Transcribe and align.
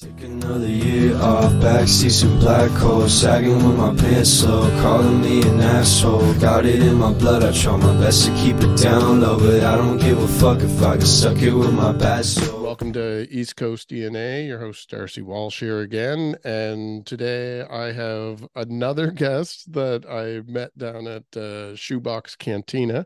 Take 0.00 0.22
another 0.22 0.66
year 0.66 1.14
off, 1.16 1.52
backseat 1.60 2.12
some 2.12 2.38
black 2.38 2.70
holes, 2.70 3.20
sagging 3.20 3.56
with 3.56 3.76
my 3.76 3.94
pants 3.94 4.42
low, 4.42 4.62
calling 4.80 5.20
me 5.20 5.42
an 5.42 5.60
asshole. 5.60 6.32
Got 6.40 6.64
it 6.64 6.80
in 6.80 6.94
my 6.94 7.12
blood, 7.12 7.42
I 7.42 7.52
try 7.52 7.76
my 7.76 7.92
best 8.00 8.24
to 8.24 8.34
keep 8.36 8.56
it 8.56 8.78
down 8.78 9.20
low, 9.20 9.38
but 9.38 9.62
I 9.62 9.76
don't 9.76 9.98
give 9.98 10.16
a 10.16 10.26
fuck 10.26 10.60
if 10.62 10.82
I 10.82 10.96
get 10.96 11.04
stuck 11.04 11.36
here 11.36 11.54
with 11.54 11.74
my 11.74 11.92
bad 11.92 12.24
soul. 12.24 12.62
Welcome 12.62 12.94
to 12.94 13.28
East 13.30 13.56
Coast 13.56 13.90
DNA. 13.90 14.46
Your 14.46 14.58
host 14.58 14.88
Darcy 14.88 15.20
Walsh 15.20 15.60
here 15.60 15.80
again, 15.80 16.34
and 16.44 17.04
today 17.04 17.60
I 17.60 17.92
have 17.92 18.48
another 18.54 19.10
guest 19.10 19.70
that 19.74 20.06
I 20.08 20.50
met 20.50 20.78
down 20.78 21.08
at 21.08 21.36
uh, 21.36 21.76
Shoebox 21.76 22.36
Cantina, 22.36 23.04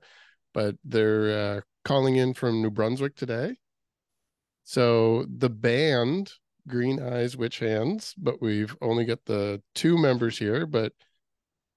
but 0.53 0.77
they're 0.85 1.57
uh, 1.57 1.61
calling 1.85 2.15
in 2.15 2.35
from 2.35 2.63
New 2.63 2.71
Brunswick 2.71 3.17
today. 3.17 3.57
So 4.63 5.27
the 5.29 5.51
band 5.51 6.35
Green 6.69 7.03
Eyes 7.03 7.37
Witch 7.37 7.59
Hands, 7.59 8.15
but 8.17 8.41
we've 8.41 8.77
only 8.81 9.04
got 9.04 9.25
the 9.27 9.63
two 9.75 9.99
members 9.99 10.39
here. 10.39 10.67
But 10.67 10.93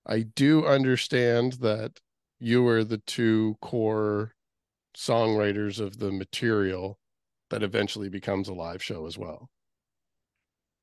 I 0.06 0.22
do 0.22 0.66
understand 0.66 1.54
that 1.54 2.00
you 2.40 2.64
were 2.64 2.84
the 2.84 3.00
two 3.00 3.58
core 3.62 4.34
songwriters 4.96 5.80
of 5.80 6.00
the 6.00 6.12
material 6.12 7.00
that 7.50 7.64
eventually 7.64 8.10
becomes 8.10 8.48
a 8.48 8.54
live 8.54 8.84
show 8.84 9.06
as 9.06 9.18
well. 9.18 9.50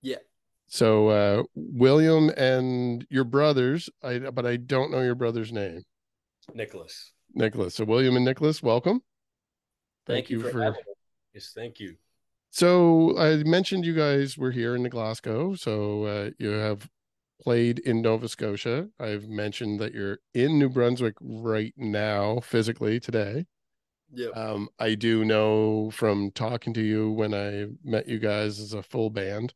Yeah. 0.02 0.18
So 0.66 1.08
uh 1.08 1.42
William 1.54 2.30
and 2.36 3.06
your 3.10 3.24
brothers, 3.24 3.90
I 4.02 4.18
but 4.18 4.46
I 4.46 4.56
don't 4.56 4.90
know 4.90 5.02
your 5.02 5.14
brother's 5.14 5.52
name. 5.52 5.82
Nicolas. 6.52 7.12
Nicolas. 7.34 7.74
So 7.74 7.84
William 7.84 8.16
and 8.16 8.24
Nicolas, 8.24 8.62
welcome. 8.62 9.02
Thank, 10.06 10.28
you, 10.28 10.40
for, 10.42 10.70
me. 10.70 10.76
Yes, 11.32 11.52
thank 11.54 11.80
you. 11.80 11.96
So 12.54 13.18
I 13.18 13.42
mentioned 13.42 13.84
you 13.84 13.96
guys 13.96 14.38
were 14.38 14.52
here 14.52 14.76
in 14.76 14.88
Glasgow. 14.88 15.56
So 15.56 16.04
uh, 16.04 16.30
you 16.38 16.50
have 16.50 16.88
played 17.42 17.80
in 17.80 18.00
Nova 18.00 18.28
Scotia. 18.28 18.90
I've 19.00 19.26
mentioned 19.26 19.80
that 19.80 19.92
you're 19.92 20.20
in 20.34 20.60
New 20.60 20.68
Brunswick 20.68 21.16
right 21.20 21.74
now, 21.76 22.38
physically 22.38 23.00
today. 23.00 23.46
Yeah. 24.12 24.28
Um, 24.36 24.68
I 24.78 24.94
do 24.94 25.24
know 25.24 25.90
from 25.90 26.30
talking 26.30 26.72
to 26.74 26.80
you 26.80 27.10
when 27.10 27.34
I 27.34 27.66
met 27.82 28.06
you 28.06 28.20
guys 28.20 28.60
as 28.60 28.72
a 28.72 28.84
full 28.84 29.10
band. 29.10 29.52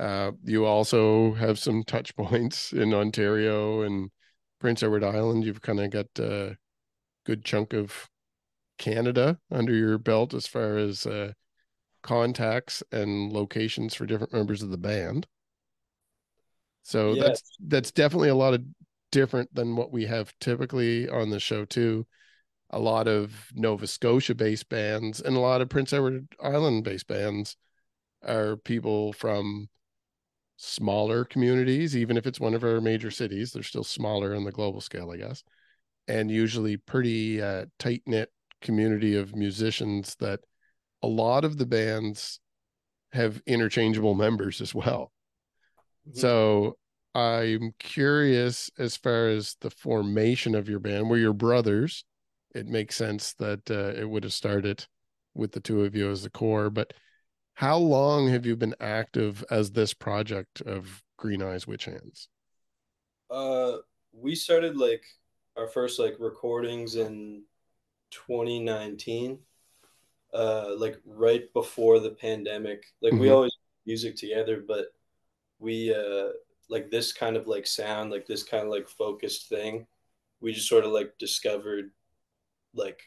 Uh, 0.00 0.30
you 0.42 0.64
also 0.64 1.34
have 1.34 1.58
some 1.58 1.84
touch 1.84 2.16
points 2.16 2.72
in 2.72 2.94
Ontario 2.94 3.82
and 3.82 4.10
Prince 4.60 4.82
Edward 4.82 5.04
Island. 5.04 5.44
You've 5.44 5.60
kind 5.60 5.78
of 5.78 5.90
got 5.90 6.06
a 6.18 6.56
good 7.26 7.44
chunk 7.44 7.74
of 7.74 8.08
Canada 8.78 9.40
under 9.50 9.74
your 9.74 9.98
belt 9.98 10.32
as 10.32 10.46
far 10.46 10.78
as 10.78 11.04
uh, 11.04 11.32
contacts 12.08 12.82
and 12.90 13.30
locations 13.34 13.94
for 13.94 14.06
different 14.06 14.32
members 14.32 14.62
of 14.62 14.70
the 14.70 14.78
band. 14.78 15.26
So 16.82 17.14
Yes. 17.14 17.26
that's 17.26 17.42
that's 17.66 17.90
definitely 17.92 18.30
a 18.30 18.34
lot 18.34 18.54
of 18.54 18.64
different 19.12 19.54
than 19.54 19.76
what 19.76 19.92
we 19.92 20.06
have 20.06 20.32
typically 20.40 21.06
on 21.08 21.28
the 21.28 21.38
show 21.38 21.66
too. 21.66 22.06
A 22.70 22.78
lot 22.78 23.08
of 23.08 23.50
Nova 23.54 23.86
Scotia 23.86 24.34
based 24.34 24.70
bands 24.70 25.20
and 25.20 25.36
a 25.36 25.40
lot 25.40 25.60
of 25.60 25.68
Prince 25.68 25.92
Edward 25.92 26.28
Island 26.42 26.84
based 26.84 27.06
bands 27.08 27.56
are 28.26 28.56
people 28.56 29.12
from 29.12 29.68
smaller 30.56 31.24
communities, 31.26 31.96
even 31.96 32.16
if 32.16 32.26
it's 32.26 32.40
one 32.40 32.54
of 32.54 32.64
our 32.64 32.80
major 32.80 33.10
cities, 33.10 33.52
they're 33.52 33.62
still 33.62 33.84
smaller 33.84 34.34
on 34.34 34.44
the 34.44 34.52
global 34.52 34.80
scale, 34.80 35.10
I 35.10 35.18
guess. 35.18 35.44
And 36.08 36.30
usually 36.30 36.78
pretty 36.78 37.42
uh, 37.42 37.66
tight 37.78 38.02
knit 38.06 38.32
community 38.62 39.14
of 39.16 39.36
musicians 39.36 40.16
that 40.16 40.40
a 41.02 41.06
lot 41.06 41.44
of 41.44 41.58
the 41.58 41.66
bands 41.66 42.40
have 43.12 43.42
interchangeable 43.46 44.14
members 44.14 44.60
as 44.60 44.74
well. 44.74 45.12
Mhm. 46.08 46.16
So 46.16 46.78
I'm 47.14 47.72
curious 47.78 48.70
as 48.78 48.96
far 48.96 49.28
as 49.28 49.56
the 49.60 49.70
formation 49.70 50.54
of 50.54 50.68
your 50.68 50.78
band. 50.78 51.08
Were 51.08 51.16
your 51.16 51.32
brothers? 51.32 52.04
It 52.54 52.66
makes 52.66 52.96
sense 52.96 53.34
that 53.34 53.70
uh, 53.70 53.98
it 53.98 54.08
would 54.08 54.24
have 54.24 54.32
started 54.32 54.86
with 55.34 55.52
the 55.52 55.60
two 55.60 55.84
of 55.84 55.94
you 55.94 56.10
as 56.10 56.22
the 56.22 56.30
core. 56.30 56.70
But 56.70 56.92
how 57.54 57.78
long 57.78 58.28
have 58.28 58.46
you 58.46 58.56
been 58.56 58.74
active 58.80 59.44
as 59.50 59.72
this 59.72 59.94
project 59.94 60.60
of 60.62 61.02
Green 61.16 61.42
Eyes 61.42 61.66
Witch 61.66 61.86
Hands? 61.86 62.28
Uh, 63.30 63.78
we 64.12 64.34
started 64.34 64.76
like 64.76 65.04
our 65.56 65.66
first 65.66 65.98
like 65.98 66.16
recordings 66.18 66.94
in 66.94 67.42
2019. 68.10 69.38
Uh, 70.32 70.74
like 70.76 71.00
right 71.06 71.52
before 71.54 72.00
the 72.00 72.10
pandemic. 72.10 72.84
Like 73.00 73.12
we 73.14 73.28
Mhm. 73.28 73.32
always 73.32 73.56
music 73.86 74.16
together, 74.16 74.62
but 74.66 74.88
we 75.58 75.94
uh 75.94 76.30
like 76.68 76.90
this 76.90 77.12
kind 77.12 77.36
of 77.36 77.46
like 77.46 77.66
sound, 77.66 78.10
like 78.10 78.26
this 78.26 78.42
kind 78.42 78.64
of 78.64 78.70
like 78.70 78.88
focused 78.88 79.48
thing. 79.48 79.86
We 80.40 80.52
just 80.52 80.68
sort 80.68 80.84
of 80.84 80.92
like 80.92 81.16
discovered 81.18 81.92
like 82.74 83.00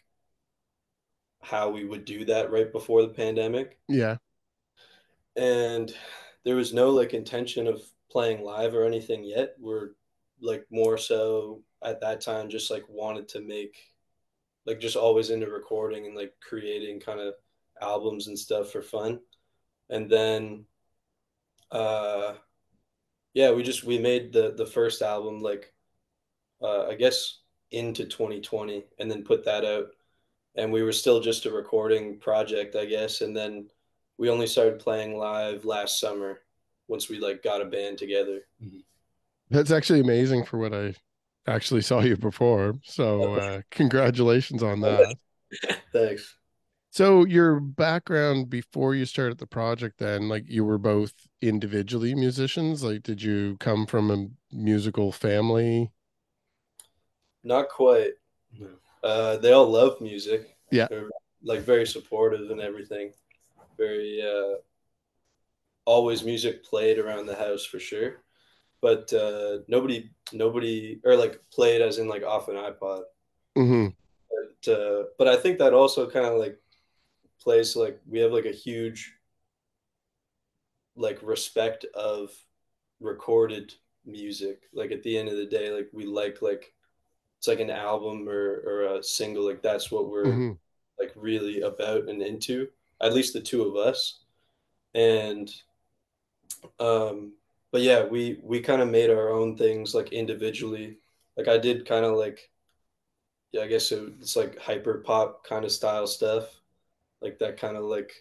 how 1.41 1.69
we 1.69 1.85
would 1.85 2.05
do 2.05 2.25
that 2.25 2.51
right 2.51 2.71
before 2.71 3.01
the 3.03 3.13
pandemic. 3.13 3.79
Yeah. 3.87 4.17
and 5.37 5.95
there 6.43 6.55
was 6.55 6.73
no 6.73 6.89
like 6.89 7.13
intention 7.13 7.67
of 7.67 7.81
playing 8.11 8.43
live 8.43 8.73
or 8.75 8.83
anything 8.85 9.23
yet 9.23 9.55
we're 9.59 9.91
like 10.41 10.65
more 10.69 10.97
so 10.97 11.63
at 11.83 12.01
that 12.01 12.19
time 12.19 12.49
just 12.49 12.69
like 12.69 12.83
wanted 12.89 13.27
to 13.29 13.39
make 13.39 13.90
like 14.65 14.79
just 14.79 14.95
always 14.95 15.29
into 15.29 15.47
recording 15.47 16.05
and 16.05 16.15
like 16.15 16.33
creating 16.41 16.99
kind 16.99 17.19
of 17.19 17.33
albums 17.81 18.27
and 18.27 18.37
stuff 18.37 18.71
for 18.71 18.81
fun. 18.81 19.19
And 19.89 20.09
then 20.09 20.65
uh 21.71 22.33
yeah 23.33 23.51
we 23.51 23.63
just 23.63 23.85
we 23.85 23.97
made 23.97 24.33
the 24.33 24.53
the 24.57 24.65
first 24.65 25.01
album 25.01 25.39
like 25.39 25.73
uh 26.61 26.85
i 26.87 26.93
guess 26.95 27.39
into 27.71 28.03
2020 28.03 28.83
and 28.99 29.09
then 29.09 29.23
put 29.23 29.45
that 29.45 29.63
out. 29.63 29.87
And 30.55 30.71
we 30.71 30.83
were 30.83 30.91
still 30.91 31.21
just 31.21 31.45
a 31.45 31.51
recording 31.51 32.19
project 32.19 32.75
i 32.75 32.85
guess. 32.85 33.21
And 33.21 33.35
then 33.35 33.69
we 34.17 34.29
only 34.29 34.47
started 34.47 34.79
playing 34.79 35.17
live 35.17 35.65
last 35.65 35.99
summer 35.99 36.41
once 36.87 37.09
we 37.09 37.19
like 37.19 37.41
got 37.41 37.61
a 37.61 37.65
band 37.65 37.97
together. 37.97 38.41
That's 39.49 39.71
actually 39.71 40.01
amazing 40.01 40.45
for 40.45 40.57
what 40.57 40.73
I 40.73 40.93
actually 41.47 41.81
saw 41.81 42.01
you 42.01 42.17
perform. 42.17 42.81
So 42.83 43.35
uh, 43.35 43.61
congratulations 43.71 44.63
on 44.63 44.81
that. 44.81 45.15
Thanks. 45.93 46.35
So 46.91 47.25
your 47.25 47.61
background 47.61 48.49
before 48.49 48.95
you 48.95 49.05
started 49.05 49.37
the 49.37 49.47
project 49.47 49.97
then, 49.97 50.27
like 50.27 50.43
you 50.47 50.65
were 50.65 50.77
both 50.77 51.13
individually 51.41 52.13
musicians? 52.13 52.83
Like 52.83 53.03
did 53.03 53.21
you 53.21 53.55
come 53.59 53.85
from 53.85 54.11
a 54.11 54.27
musical 54.55 55.11
family? 55.11 55.91
Not 57.43 57.69
quite. 57.69 58.11
Uh, 59.03 59.37
they 59.37 59.53
all 59.53 59.69
love 59.69 60.01
music. 60.01 60.57
Yeah. 60.69 60.87
They're 60.89 61.09
like 61.43 61.61
very 61.61 61.87
supportive 61.87 62.51
and 62.51 62.59
everything. 62.59 63.13
Very 63.77 64.21
uh, 64.21 64.57
always 65.85 66.23
music 66.23 66.63
played 66.63 66.99
around 66.99 67.25
the 67.25 67.35
house 67.35 67.65
for 67.65 67.79
sure. 67.79 68.21
But 68.81 69.13
uh, 69.13 69.59
nobody, 69.67 70.09
nobody, 70.33 70.99
or 71.05 71.15
like 71.15 71.39
played 71.51 71.81
as 71.81 71.99
in 71.99 72.07
like 72.07 72.23
off 72.23 72.47
an 72.49 72.55
iPod. 72.55 73.03
hmm 73.55 73.93
But, 74.29 74.71
uh, 74.71 75.03
but 75.17 75.27
I 75.27 75.37
think 75.37 75.59
that 75.59 75.73
also 75.73 76.09
kind 76.09 76.25
of 76.25 76.37
like 76.39 76.59
plays 77.41 77.75
like 77.75 77.99
we 78.07 78.19
have 78.19 78.31
like 78.33 78.45
a 78.45 78.51
huge 78.51 79.13
like 80.95 81.19
respect 81.21 81.85
of 81.95 82.31
recorded 82.99 83.73
music. 84.05 84.63
Like 84.73 84.91
at 84.91 85.03
the 85.03 85.17
end 85.17 85.29
of 85.29 85.37
the 85.37 85.45
day, 85.45 85.71
like 85.71 85.89
we 85.93 86.05
like 86.05 86.41
like 86.41 86.73
it's 87.39 87.47
like 87.47 87.61
an 87.61 87.71
album 87.71 88.27
or 88.29 88.63
or 88.65 88.97
a 88.97 89.03
single. 89.03 89.45
Like 89.47 89.61
that's 89.63 89.91
what 89.91 90.09
we're 90.09 90.39
hmm 90.39 90.51
like 90.99 91.13
really 91.15 91.61
about 91.61 92.09
and 92.09 92.21
into. 92.21 92.69
At 93.01 93.13
least 93.13 93.33
the 93.33 93.41
two 93.41 93.63
of 93.63 93.75
us. 93.77 94.21
And 94.95 95.51
um 96.79 97.33
but 97.71 97.81
yeah, 97.81 98.05
we 98.05 98.39
we 98.43 98.61
kind 98.61 98.81
of 98.81 98.89
made 98.89 99.09
our 99.09 99.29
own 99.29 99.57
things 99.57 99.95
like 99.95 100.11
individually. 100.13 100.99
Like 101.37 101.47
I 101.47 101.57
did 101.57 101.85
kind 101.87 102.05
of 102.05 102.15
like 102.17 102.49
yeah, 103.51 103.61
I 103.63 103.67
guess 103.67 103.91
it, 103.91 104.13
it's 104.21 104.35
like 104.35 104.57
hyper 104.59 104.99
pop 105.05 105.43
kind 105.45 105.65
of 105.65 105.71
style 105.71 106.07
stuff. 106.07 106.45
Like 107.21 107.39
that 107.39 107.57
kind 107.57 107.77
of 107.77 107.83
like 107.83 108.13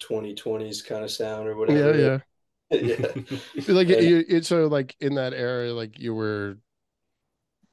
2020s 0.00 0.82
kind 0.82 1.04
of 1.04 1.10
sound 1.10 1.48
or 1.48 1.52
Yeah, 1.68 1.92
whatever. 1.92 2.22
yeah. 2.70 2.78
yeah. 2.80 3.38
like 3.68 3.88
And- 3.90 4.06
you, 4.06 4.24
it's 4.28 4.48
so 4.48 4.66
like 4.66 4.96
in 5.00 5.14
that 5.16 5.32
era 5.34 5.72
like 5.72 5.98
you 5.98 6.14
were 6.14 6.58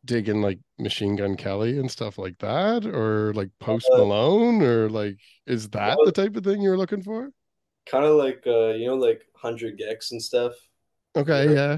digging 0.05 0.41
like 0.41 0.59
machine 0.79 1.15
gun 1.15 1.35
kelly 1.35 1.77
and 1.79 1.91
stuff 1.91 2.17
like 2.17 2.37
that 2.39 2.85
or 2.85 3.33
like 3.33 3.49
post 3.59 3.89
Uh, 3.91 3.97
malone 3.97 4.61
or 4.61 4.89
like 4.89 5.17
is 5.45 5.69
that 5.69 5.97
well- 5.97 6.05
the 6.05 6.11
type 6.11 6.35
of 6.35 6.43
thing 6.43 6.61
you're 6.61 6.77
looking 6.77 7.01
for 7.03 7.29
kind 7.89 8.05
of 8.05 8.15
like 8.15 8.43
uh 8.47 8.69
you 8.69 8.87
know 8.87 8.95
like 8.95 9.23
100 9.33 9.79
gecs 9.79 10.11
and 10.11 10.21
stuff. 10.21 10.53
okay 11.15 11.53
yeah 11.53 11.77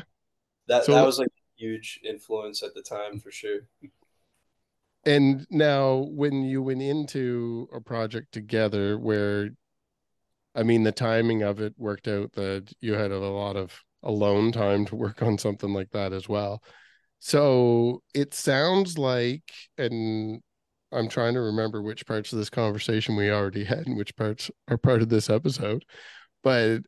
That 0.67 0.85
So- 0.85 0.93
that 0.93 1.05
was 1.05 1.19
like 1.19 1.27
a 1.27 1.61
huge 1.61 1.99
influence 2.03 2.63
at 2.63 2.73
the 2.73 2.81
time 2.81 3.19
for 3.19 3.31
sure. 3.31 3.61
and 5.05 5.47
now 5.49 6.07
when 6.11 6.43
you 6.43 6.61
went 6.61 6.81
into 6.81 7.69
a 7.73 7.81
project 7.81 8.31
together 8.31 8.97
where 8.97 9.49
I 10.55 10.63
mean, 10.63 10.83
the 10.83 10.91
timing 10.91 11.43
of 11.43 11.61
it 11.61 11.73
worked 11.77 12.07
out 12.07 12.33
that 12.33 12.73
you 12.81 12.93
had 12.93 13.11
a 13.11 13.19
lot 13.19 13.55
of 13.55 13.79
alone 14.03 14.51
time 14.51 14.85
to 14.87 14.95
work 14.95 15.21
on 15.21 15.37
something 15.37 15.73
like 15.73 15.91
that 15.91 16.11
as 16.11 16.27
well. 16.27 16.63
So 17.19 18.01
it 18.13 18.33
sounds 18.33 18.97
like, 18.97 19.43
and 19.77 20.41
I'm 20.91 21.09
trying 21.09 21.35
to 21.35 21.41
remember 21.41 21.81
which 21.81 22.05
parts 22.05 22.33
of 22.33 22.39
this 22.39 22.49
conversation 22.49 23.15
we 23.15 23.29
already 23.31 23.63
had 23.63 23.85
and 23.87 23.97
which 23.97 24.15
parts 24.15 24.49
are 24.67 24.77
part 24.77 25.01
of 25.01 25.09
this 25.09 25.29
episode, 25.29 25.85
but 26.43 26.81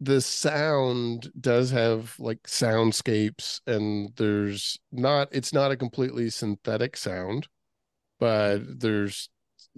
the 0.00 0.20
sound 0.20 1.30
does 1.40 1.70
have 1.70 2.14
like 2.18 2.42
soundscapes 2.42 3.60
and 3.66 4.10
there's 4.16 4.78
not 4.92 5.28
it's 5.32 5.52
not 5.52 5.70
a 5.70 5.76
completely 5.76 6.28
synthetic 6.28 6.96
sound 6.96 7.46
but 8.18 8.58
there's 8.80 9.28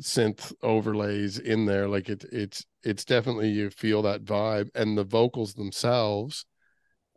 synth 0.01 0.53
overlays 0.63 1.39
in 1.39 1.67
there. 1.67 1.89
Like 1.89 2.09
it 2.09 2.25
it's 2.33 2.65
it's 2.83 3.05
definitely 3.05 3.49
you 3.49 3.71
feel 3.71 4.03
that 4.03 4.25
vibe 4.25 4.69
and 4.75 4.97
the 4.97 5.05
vocals 5.05 5.55
themselves 5.55 6.45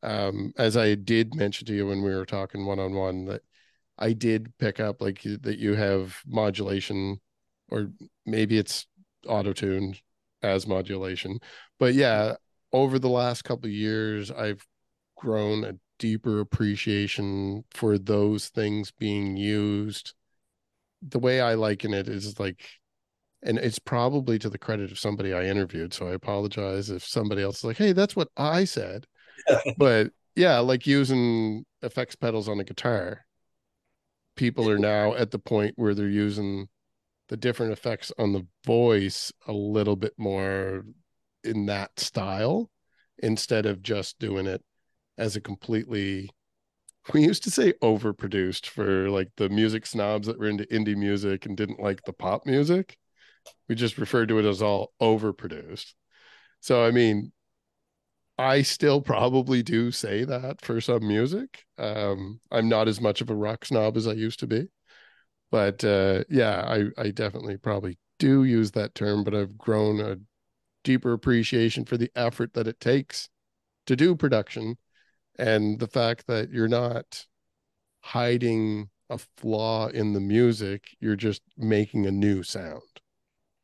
um 0.01 0.53
as 0.57 0.77
i 0.77 0.95
did 0.95 1.35
mention 1.35 1.67
to 1.67 1.73
you 1.73 1.85
when 1.85 2.01
we 2.01 2.15
were 2.15 2.25
talking 2.25 2.65
one 2.65 2.79
on 2.79 2.93
one 2.93 3.25
that 3.25 3.41
i 3.99 4.13
did 4.13 4.51
pick 4.57 4.79
up 4.79 5.01
like 5.01 5.21
that 5.41 5.57
you 5.57 5.75
have 5.75 6.21
modulation 6.25 7.19
or 7.69 7.89
maybe 8.25 8.57
it's 8.57 8.87
auto 9.27 9.53
tune 9.53 9.95
as 10.41 10.65
modulation 10.65 11.39
but 11.79 11.93
yeah 11.93 12.33
over 12.71 12.97
the 12.97 13.09
last 13.09 13.43
couple 13.43 13.65
of 13.65 13.73
years 13.73 14.31
i've 14.31 14.65
grown 15.15 15.63
a 15.63 15.73
deeper 15.97 16.39
appreciation 16.39 17.63
for 17.71 17.97
those 17.97 18.47
things 18.47 18.91
being 18.91 19.35
used 19.35 20.13
the 21.01 21.19
way 21.19 21.41
i 21.41 21.53
liken 21.53 21.93
it 21.93 22.07
is 22.07 22.39
like 22.39 22.79
and 23.41 23.57
it's 23.57 23.79
probably 23.79 24.37
to 24.39 24.49
the 24.49 24.57
credit 24.57 24.91
of 24.91 24.99
somebody 24.99 25.33
I 25.33 25.45
interviewed. 25.45 25.93
So 25.93 26.07
I 26.07 26.11
apologize 26.11 26.89
if 26.89 27.05
somebody 27.05 27.41
else 27.41 27.59
is 27.59 27.63
like, 27.63 27.77
"Hey, 27.77 27.93
that's 27.93 28.15
what 28.15 28.29
I 28.37 28.65
said." 28.65 29.07
but 29.77 30.11
yeah, 30.35 30.59
like 30.59 30.85
using 30.85 31.65
effects 31.81 32.15
pedals 32.15 32.49
on 32.49 32.59
a 32.59 32.63
guitar. 32.63 33.25
People 34.39 34.69
are 34.69 34.80
now 34.80 35.13
at 35.15 35.31
the 35.31 35.39
point 35.39 35.74
where 35.75 35.94
they're 35.94 36.07
using 36.07 36.69
the 37.27 37.38
different 37.38 37.71
effects 37.74 38.12
on 38.18 38.33
the 38.33 38.47
voice 38.65 39.31
a 39.47 39.51
little 39.51 39.95
bit 39.95 40.13
more 40.18 40.86
in 41.44 41.65
that 41.68 42.00
style 42.00 42.69
instead 43.19 43.65
of 43.65 43.83
just 43.83 44.18
doing 44.19 44.47
it 44.47 44.63
as 45.18 45.36
a 45.36 45.41
completely 45.41 46.30
we 47.13 47.24
used 47.24 47.44
to 47.44 47.51
say 47.51 47.74
overproduced 47.81 48.65
for 48.65 49.09
like 49.09 49.30
the 49.38 49.50
music 49.50 49.86
snobs 49.86 50.27
that 50.27 50.39
were 50.39 50.47
into 50.47 50.65
indie 50.65 50.95
music 50.95 51.45
and 51.45 51.57
didn't 51.57 51.80
like 51.80 52.03
the 52.03 52.13
pop 52.13 52.45
music 52.45 52.97
we 53.68 53.75
just 53.75 53.97
referred 53.97 54.30
to 54.30 54.39
it 54.39 54.45
as 54.45 54.62
all 54.62 54.94
overproduced. 55.01 55.94
So, 56.59 56.83
I 56.83 56.92
mean, 56.92 57.31
I 58.39 58.62
still 58.62 59.01
probably 59.01 59.62
do 59.62 59.91
say 59.91 60.24
that 60.24 60.62
for 60.62 60.80
some 60.80 61.06
music. 61.06 61.65
Um, 61.77 62.39
I'm 62.50 62.69
not 62.69 62.88
as 62.88 63.01
much 63.01 63.19
of 63.19 63.30
a 63.30 63.36
rock 63.36 63.65
snob 63.65 63.97
as 63.97 64.07
I 64.07 64.13
used 64.13 64.39
to 64.39 64.47
be, 64.47 64.69
but 65.51 65.83
uh, 65.83 66.24
yeah, 66.30 66.62
I, 66.65 66.86
I 66.97 67.12
definitely 67.12 67.57
probably 67.57 67.97
do 68.18 68.45
use 68.45 68.71
that 68.71 68.95
term. 68.95 69.25
But 69.25 69.36
I've 69.36 69.57
grown 69.57 70.00
a 70.00 70.19
deeper 70.86 71.12
appreciation 71.12 71.83
for 71.83 71.97
the 71.97 72.09
effort 72.15 72.53
that 72.53 72.65
it 72.65 72.80
takes 72.80 73.27
to 73.88 73.97
do 73.97 74.15
production, 74.15 74.77
and 75.38 75.77
the 75.77 75.88
fact 75.88 76.25
that 76.27 76.50
you're 76.50 76.69
not 76.69 77.25
hiding 78.03 78.89
a 79.09 79.18
flaw 79.35 79.88
in 79.88 80.13
the 80.13 80.21
music; 80.21 80.95
you're 81.01 81.18
just 81.18 81.42
making 81.57 82.06
a 82.06 82.12
new 82.12 82.44
sound. 82.44 82.83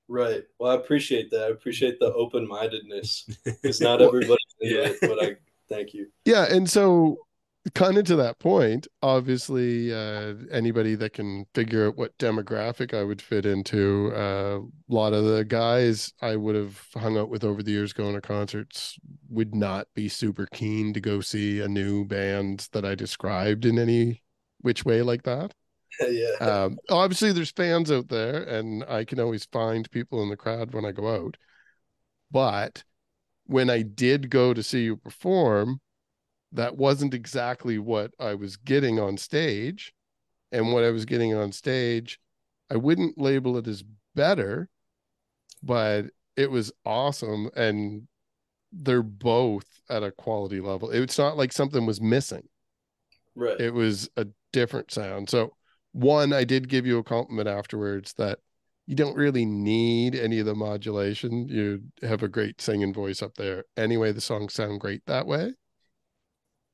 Right. 0.09 0.43
Well, 0.59 0.73
I 0.73 0.75
appreciate 0.75 1.31
that. 1.31 1.45
I 1.45 1.47
appreciate 1.47 1.97
the 1.99 2.13
open 2.13 2.45
mindedness 2.45 3.25
because 3.45 3.79
not 3.79 4.01
everybody 4.01 4.44
yeah. 4.65 4.91
but 5.01 5.23
I 5.23 5.35
thank 5.69 5.93
you. 5.93 6.07
Yeah, 6.25 6.45
and 6.51 6.69
so 6.69 7.19
kind 7.73 7.97
of 7.97 8.05
to 8.05 8.15
that 8.17 8.37
point, 8.39 8.87
obviously, 9.01 9.91
uh, 9.91 10.35
anybody 10.51 10.95
that 10.95 11.13
can 11.13 11.45
figure 11.55 11.87
out 11.87 11.97
what 11.97 12.17
demographic 12.19 12.93
I 12.93 13.03
would 13.03 13.21
fit 13.21 13.45
into, 13.45 14.11
uh, 14.15 14.59
a 14.59 14.93
lot 14.93 15.13
of 15.13 15.25
the 15.25 15.43
guys 15.43 16.13
I 16.21 16.35
would 16.35 16.55
have 16.55 16.79
hung 16.93 17.17
out 17.17 17.29
with 17.29 17.43
over 17.43 17.63
the 17.63 17.71
years 17.71 17.93
going 17.93 18.13
to 18.13 18.21
concerts 18.21 18.99
would 19.29 19.55
not 19.55 19.87
be 19.95 20.07
super 20.07 20.47
keen 20.53 20.93
to 20.93 21.01
go 21.01 21.21
see 21.21 21.61
a 21.61 21.67
new 21.67 22.05
band 22.05 22.67
that 22.73 22.85
I 22.85 22.93
described 22.93 23.65
in 23.65 23.79
any 23.79 24.21
which 24.61 24.85
way 24.85 25.01
like 25.01 25.23
that. 25.23 25.53
yeah. 26.01 26.35
Um, 26.39 26.77
obviously, 26.89 27.31
there's 27.31 27.51
fans 27.51 27.91
out 27.91 28.09
there, 28.09 28.43
and 28.43 28.83
I 28.87 29.05
can 29.05 29.19
always 29.19 29.45
find 29.45 29.89
people 29.89 30.21
in 30.21 30.29
the 30.29 30.37
crowd 30.37 30.73
when 30.73 30.85
I 30.85 30.91
go 30.91 31.25
out. 31.25 31.37
But 32.29 32.83
when 33.45 33.69
I 33.69 33.81
did 33.81 34.29
go 34.29 34.53
to 34.53 34.63
see 34.63 34.83
you 34.83 34.97
perform, 34.97 35.81
that 36.51 36.77
wasn't 36.77 37.13
exactly 37.13 37.77
what 37.77 38.11
I 38.19 38.35
was 38.35 38.57
getting 38.57 38.99
on 38.99 39.17
stage. 39.17 39.93
And 40.51 40.71
what 40.71 40.83
I 40.83 40.91
was 40.91 41.05
getting 41.05 41.33
on 41.33 41.51
stage, 41.51 42.19
I 42.71 42.77
wouldn't 42.77 43.17
label 43.17 43.57
it 43.57 43.67
as 43.67 43.83
better, 44.13 44.69
but 45.61 46.05
it 46.37 46.49
was 46.49 46.71
awesome. 46.85 47.49
And 47.55 48.07
they're 48.71 49.03
both 49.03 49.65
at 49.89 50.03
a 50.03 50.11
quality 50.11 50.61
level. 50.61 50.91
It's 50.91 51.17
not 51.17 51.35
like 51.35 51.51
something 51.51 51.85
was 51.85 51.99
missing. 51.99 52.47
Right. 53.35 53.59
It 53.59 53.73
was 53.73 54.09
a 54.15 54.27
different 54.53 54.91
sound. 54.91 55.29
So 55.29 55.55
one, 55.91 56.31
I 56.31 56.43
did 56.43 56.69
give 56.69 56.85
you 56.85 56.99
a 56.99 57.03
compliment 57.03 57.49
afterwards 57.49 58.13
that 58.13 58.39
you 58.87 58.95
don't 58.95 59.15
really 59.15 59.45
need 59.45 60.15
any 60.15 60.39
of 60.39 60.45
the 60.45 60.55
modulation. 60.55 61.47
You 61.49 61.83
have 62.01 62.23
a 62.23 62.27
great 62.27 62.61
singing 62.61 62.93
voice 62.93 63.21
up 63.21 63.35
there. 63.35 63.65
Anyway, 63.75 64.11
the 64.11 64.21
songs 64.21 64.53
sound 64.53 64.79
great 64.79 65.05
that 65.07 65.25
way. 65.25 65.53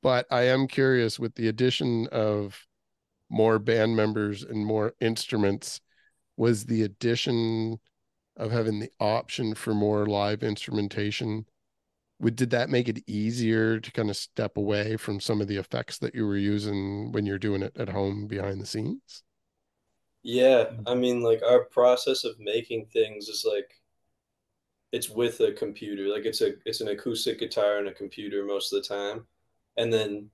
But 0.03 0.25
I 0.29 0.43
am 0.43 0.67
curious 0.67 1.19
with 1.19 1.35
the 1.35 1.47
addition 1.47 2.07
of 2.07 2.67
more 3.29 3.59
band 3.59 3.95
members 3.95 4.43
and 4.43 4.65
more 4.65 4.93
instruments, 4.99 5.79
was 6.35 6.65
the 6.65 6.83
addition 6.83 7.79
of 8.35 8.51
having 8.51 8.79
the 8.79 8.91
option 8.99 9.55
for 9.55 9.73
more 9.73 10.05
live 10.05 10.43
instrumentation 10.43 11.45
would 12.19 12.35
did 12.35 12.51
that 12.51 12.69
make 12.69 12.87
it 12.87 13.03
easier 13.07 13.79
to 13.79 13.91
kind 13.91 14.09
of 14.09 14.15
step 14.15 14.55
away 14.55 14.95
from 14.95 15.19
some 15.19 15.41
of 15.41 15.47
the 15.47 15.57
effects 15.57 15.97
that 15.97 16.13
you 16.13 16.25
were 16.25 16.37
using 16.37 17.11
when 17.11 17.25
you're 17.25 17.39
doing 17.39 17.63
it 17.63 17.75
at 17.77 17.89
home 17.89 18.27
behind 18.27 18.61
the 18.61 18.65
scenes 18.65 19.23
yeah 20.23 20.65
i 20.87 20.93
mean 20.93 21.21
like 21.21 21.41
our 21.43 21.65
process 21.65 22.23
of 22.23 22.39
making 22.39 22.85
things 22.87 23.27
is 23.27 23.45
like 23.47 23.79
it's 24.91 25.09
with 25.09 25.39
a 25.39 25.51
computer 25.53 26.07
like 26.07 26.25
it's 26.25 26.41
a 26.41 26.53
it's 26.65 26.81
an 26.81 26.89
acoustic 26.89 27.39
guitar 27.39 27.77
and 27.77 27.87
a 27.87 27.93
computer 27.93 28.45
most 28.45 28.71
of 28.71 28.81
the 28.81 28.87
time 28.87 29.25
and 29.77 29.91
then 29.91 30.29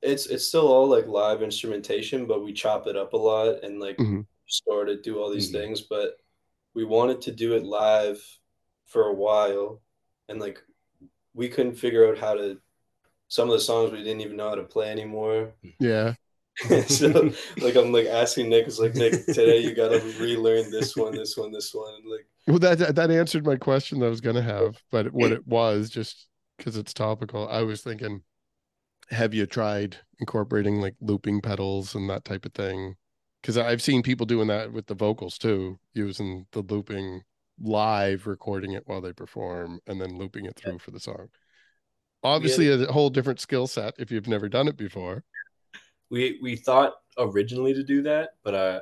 it's 0.00 0.26
it's 0.26 0.46
still 0.46 0.68
all 0.68 0.88
like 0.88 1.06
live 1.06 1.42
instrumentation 1.42 2.26
but 2.26 2.42
we 2.42 2.52
chop 2.52 2.86
it 2.86 2.96
up 2.96 3.12
a 3.12 3.16
lot 3.16 3.62
and 3.62 3.80
like 3.80 3.96
mm-hmm. 3.98 4.20
store 4.46 4.86
it 4.86 5.02
do 5.02 5.18
all 5.18 5.30
these 5.30 5.50
mm-hmm. 5.50 5.58
things 5.58 5.80
but 5.82 6.16
we 6.74 6.84
wanted 6.84 7.20
to 7.20 7.32
do 7.32 7.54
it 7.54 7.64
live 7.64 8.20
for 8.86 9.08
a 9.08 9.14
while 9.14 9.80
and 10.28 10.40
like 10.40 10.62
we 11.34 11.48
couldn't 11.48 11.74
figure 11.74 12.08
out 12.08 12.18
how 12.18 12.34
to 12.34 12.58
some 13.28 13.48
of 13.48 13.54
the 13.54 13.60
songs 13.60 13.90
we 13.90 13.98
didn't 13.98 14.20
even 14.20 14.36
know 14.36 14.50
how 14.50 14.54
to 14.54 14.62
play 14.62 14.90
anymore. 14.90 15.54
Yeah. 15.80 16.12
so 16.86 17.30
like 17.58 17.76
I'm 17.76 17.92
like 17.92 18.06
asking 18.06 18.50
Nick, 18.50 18.66
it's 18.66 18.78
like 18.78 18.94
Nick, 18.94 19.26
today 19.26 19.60
you 19.60 19.74
gotta 19.74 20.00
relearn 20.20 20.70
this 20.70 20.96
one, 20.96 21.14
this 21.14 21.36
one, 21.36 21.50
this 21.50 21.72
one. 21.74 21.94
And 21.94 22.10
like 22.10 22.26
well 22.46 22.58
that 22.58 22.94
that 22.94 23.10
answered 23.10 23.46
my 23.46 23.56
question 23.56 24.00
that 24.00 24.06
I 24.06 24.10
was 24.10 24.20
gonna 24.20 24.42
have, 24.42 24.76
but 24.90 25.12
what 25.12 25.32
it 25.32 25.46
was 25.46 25.88
just 25.88 26.28
because 26.58 26.76
it's 26.76 26.92
topical, 26.92 27.48
I 27.48 27.62
was 27.62 27.82
thinking, 27.82 28.22
have 29.10 29.34
you 29.34 29.46
tried 29.46 29.96
incorporating 30.20 30.80
like 30.80 30.94
looping 31.00 31.40
pedals 31.40 31.94
and 31.94 32.08
that 32.10 32.24
type 32.24 32.44
of 32.44 32.52
thing? 32.52 32.96
Because 33.40 33.58
I've 33.58 33.82
seen 33.82 34.02
people 34.02 34.26
doing 34.26 34.48
that 34.48 34.72
with 34.72 34.86
the 34.86 34.94
vocals 34.94 35.38
too, 35.38 35.78
using 35.94 36.46
the 36.52 36.60
looping 36.60 37.22
live 37.60 38.26
recording 38.26 38.72
it 38.72 38.84
while 38.86 39.00
they 39.00 39.12
perform 39.12 39.80
and 39.86 40.00
then 40.00 40.16
looping 40.18 40.46
it 40.46 40.56
through 40.56 40.78
for 40.78 40.90
the 40.90 41.00
song. 41.00 41.28
Obviously, 42.22 42.68
a 42.68 42.92
whole 42.92 43.10
different 43.10 43.40
skill 43.40 43.66
set 43.66 43.94
if 43.98 44.12
you've 44.12 44.28
never 44.28 44.48
done 44.48 44.68
it 44.68 44.76
before. 44.76 45.24
We 46.12 46.38
we 46.40 46.54
thought 46.54 46.92
originally 47.18 47.74
to 47.74 47.82
do 47.82 48.02
that, 48.02 48.36
but 48.44 48.54
uh, 48.54 48.80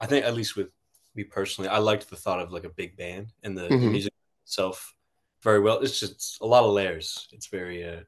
I 0.00 0.06
think 0.06 0.26
at 0.26 0.34
least 0.34 0.56
with 0.56 0.68
me 1.14 1.24
personally, 1.24 1.70
I 1.70 1.78
liked 1.78 2.10
the 2.10 2.16
thought 2.16 2.40
of 2.40 2.52
like 2.52 2.64
a 2.64 2.68
big 2.70 2.96
band 2.96 3.32
and 3.42 3.56
the, 3.56 3.62
mm-hmm. 3.62 3.84
the 3.84 3.90
music 3.90 4.12
itself 4.44 4.94
very 5.42 5.60
well. 5.60 5.78
It's 5.78 5.98
just 5.98 6.38
a 6.42 6.46
lot 6.46 6.64
of 6.64 6.72
layers. 6.72 7.28
It's 7.32 7.46
very 7.46 7.88
uh, 7.88 8.00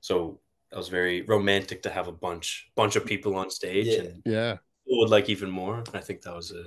so 0.00 0.40
that 0.70 0.76
was 0.76 0.88
very 0.88 1.22
romantic 1.22 1.82
to 1.84 1.90
have 1.90 2.08
a 2.08 2.12
bunch 2.12 2.70
bunch 2.74 2.96
of 2.96 3.06
people 3.06 3.36
on 3.36 3.50
stage 3.50 3.86
yeah. 3.86 4.00
and 4.00 4.22
yeah 4.26 4.56
would 4.86 5.10
like 5.10 5.28
even 5.28 5.50
more. 5.50 5.84
I 5.94 6.00
think 6.00 6.22
that 6.22 6.34
was 6.34 6.50
a 6.50 6.66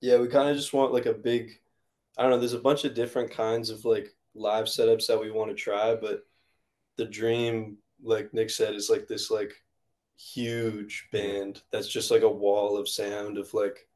yeah, 0.00 0.18
we 0.18 0.28
kind 0.28 0.48
of 0.48 0.56
just 0.56 0.72
want 0.72 0.92
like 0.92 1.06
a 1.06 1.12
big, 1.12 1.58
I 2.16 2.22
don't 2.22 2.30
know, 2.30 2.38
there's 2.38 2.52
a 2.52 2.58
bunch 2.58 2.84
of 2.84 2.94
different 2.94 3.30
kinds 3.30 3.70
of 3.70 3.84
like 3.84 4.14
live 4.34 4.66
setups 4.66 5.06
that 5.08 5.20
we 5.20 5.30
want 5.30 5.50
to 5.50 5.56
try, 5.56 5.96
but 5.96 6.22
the 6.96 7.04
dream, 7.04 7.78
like 8.02 8.32
Nick 8.34 8.50
said, 8.50 8.74
is 8.74 8.90
like 8.90 9.06
this 9.06 9.30
like 9.30 9.52
huge 10.16 11.08
band 11.12 11.62
that's 11.70 11.88
just 11.88 12.10
like 12.10 12.22
a 12.22 12.28
wall 12.28 12.76
of 12.76 12.88
sound 12.88 13.38
of 13.38 13.52
like, 13.54 13.86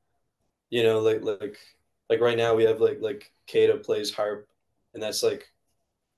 you 0.71 0.83
know, 0.83 1.01
like 1.01 1.23
like 1.23 1.59
like 2.09 2.21
right 2.21 2.39
now 2.39 2.55
we 2.55 2.65
have 2.65 2.81
like 2.81 2.99
like 3.01 3.33
Kata 3.51 3.77
plays 3.79 4.13
harp, 4.13 4.49
and 4.95 5.03
that's 5.03 5.23
like 5.23 5.49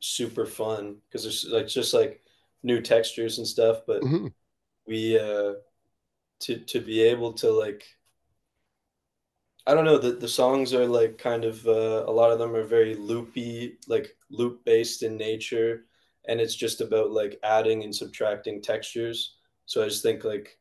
super 0.00 0.46
fun 0.46 0.96
because 1.08 1.22
there's 1.22 1.46
like 1.48 1.68
just 1.68 1.94
like 1.94 2.20
new 2.62 2.80
textures 2.80 3.38
and 3.38 3.46
stuff. 3.46 3.78
But 3.86 4.02
mm-hmm. 4.02 4.28
we 4.86 5.18
uh 5.18 5.54
to 6.40 6.58
to 6.58 6.80
be 6.80 7.02
able 7.02 7.32
to 7.34 7.50
like 7.50 7.84
I 9.66 9.74
don't 9.74 9.84
know 9.86 9.98
the 9.98 10.12
the 10.12 10.28
songs 10.28 10.74
are 10.74 10.86
like 10.86 11.16
kind 11.16 11.44
of 11.44 11.66
uh, 11.66 12.04
a 12.06 12.12
lot 12.12 12.30
of 12.30 12.38
them 12.38 12.54
are 12.54 12.64
very 12.64 12.94
loopy, 12.94 13.78
like 13.88 14.14
loop 14.30 14.64
based 14.64 15.02
in 15.02 15.16
nature, 15.16 15.86
and 16.26 16.40
it's 16.40 16.54
just 16.54 16.81
about 16.81 17.11
like 17.11 17.38
adding 17.43 17.85
and 17.85 17.95
subtracting 17.95 18.62
textures. 18.62 19.37
So 19.66 19.83
I 19.83 19.87
just 19.87 20.02
think 20.02 20.25
like 20.25 20.59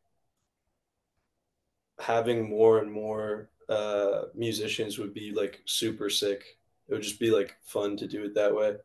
having 2.00 2.50
more 2.50 2.80
and 2.80 2.92
more 2.92 3.50
uh, 3.70 4.24
musicians 4.36 4.98
would 4.98 5.14
be 5.14 5.32
like 5.32 5.62
super 5.66 6.10
sick. 6.10 6.58
It 6.88 6.94
would 6.94 7.04
just 7.04 7.20
be 7.20 7.32
like 7.32 7.56
fun 7.64 7.98
to 7.98 8.08
do 8.08 8.24
it 8.24 8.36
that 8.36 8.54
way. 8.54 8.76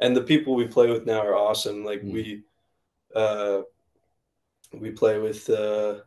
And 0.00 0.16
the 0.16 0.22
people 0.22 0.54
we 0.54 0.66
play 0.66 0.90
with 0.90 1.06
now 1.06 1.20
are 1.20 1.36
awesome. 1.36 1.84
Like 1.84 2.02
mm. 2.02 2.12
we 2.12 2.42
uh, 3.14 3.62
we 4.72 4.90
play 4.90 5.18
with 5.18 5.48
uh, 5.50 6.00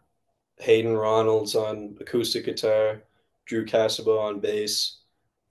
Hayden 0.58 0.94
Ronalds 0.94 1.56
on 1.56 1.98
acoustic 2.00 2.46
guitar, 2.46 3.04
Drew 3.46 3.66
Casabo 3.66 4.20
on 4.20 4.40
bass, 4.40 5.00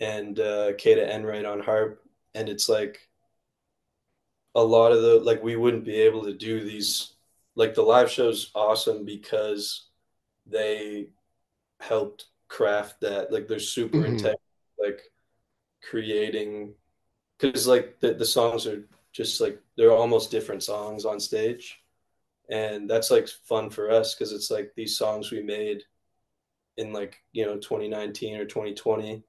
and 0.01 0.39
uh, 0.41 0.73
Kata 0.73 1.13
Enright 1.13 1.45
on 1.45 1.61
harp. 1.61 2.03
And 2.35 2.49
it's 2.49 2.69
like 2.69 3.01
a 4.55 4.63
lot 4.63 4.93
of 4.93 5.03
the 5.03 5.21
like 5.21 5.43
we 5.43 5.57
wouldn't 5.57 5.85
be 5.85 5.97
able 5.97 6.25
to 6.25 6.35
do 6.35 6.61
these 6.61 7.15
like 7.55 7.75
the 7.75 7.83
live 7.83 8.11
show's 8.11 8.51
awesome 8.55 9.05
because 9.05 9.89
they 10.47 11.09
helped 11.81 12.27
craft 12.49 13.01
that. 13.01 13.33
Like 13.33 13.49
they're 13.49 13.59
super 13.59 13.99
mm-hmm. 13.99 14.17
intense, 14.17 14.41
like 14.79 15.01
creating 15.89 16.75
because 17.39 17.67
like 17.67 17.99
the, 18.01 18.15
the 18.15 18.25
songs 18.25 18.67
are 18.67 18.87
just 19.13 19.41
like 19.41 19.61
they're 19.77 19.93
almost 19.93 20.31
different 20.31 20.63
songs 20.63 21.05
on 21.05 21.19
stage. 21.19 21.81
And 22.51 22.89
that's 22.89 23.11
like 23.11 23.29
fun 23.29 23.71
for 23.71 23.91
us 23.91 24.15
because 24.15 24.33
it's 24.33 24.51
like 24.51 24.73
these 24.77 24.97
songs 24.99 25.31
we 25.31 25.43
made 25.43 25.83
in 26.77 26.93
like, 26.93 27.23
you 27.33 27.47
know, 27.47 27.57
2019 27.57 28.37
or 28.37 28.45
2020 28.45 29.23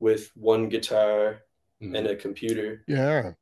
with 0.00 0.30
one 0.34 0.68
guitar 0.68 1.42
mm-hmm. 1.82 1.94
and 1.94 2.06
a 2.06 2.16
computer. 2.16 2.84
Yeah. 2.86 3.32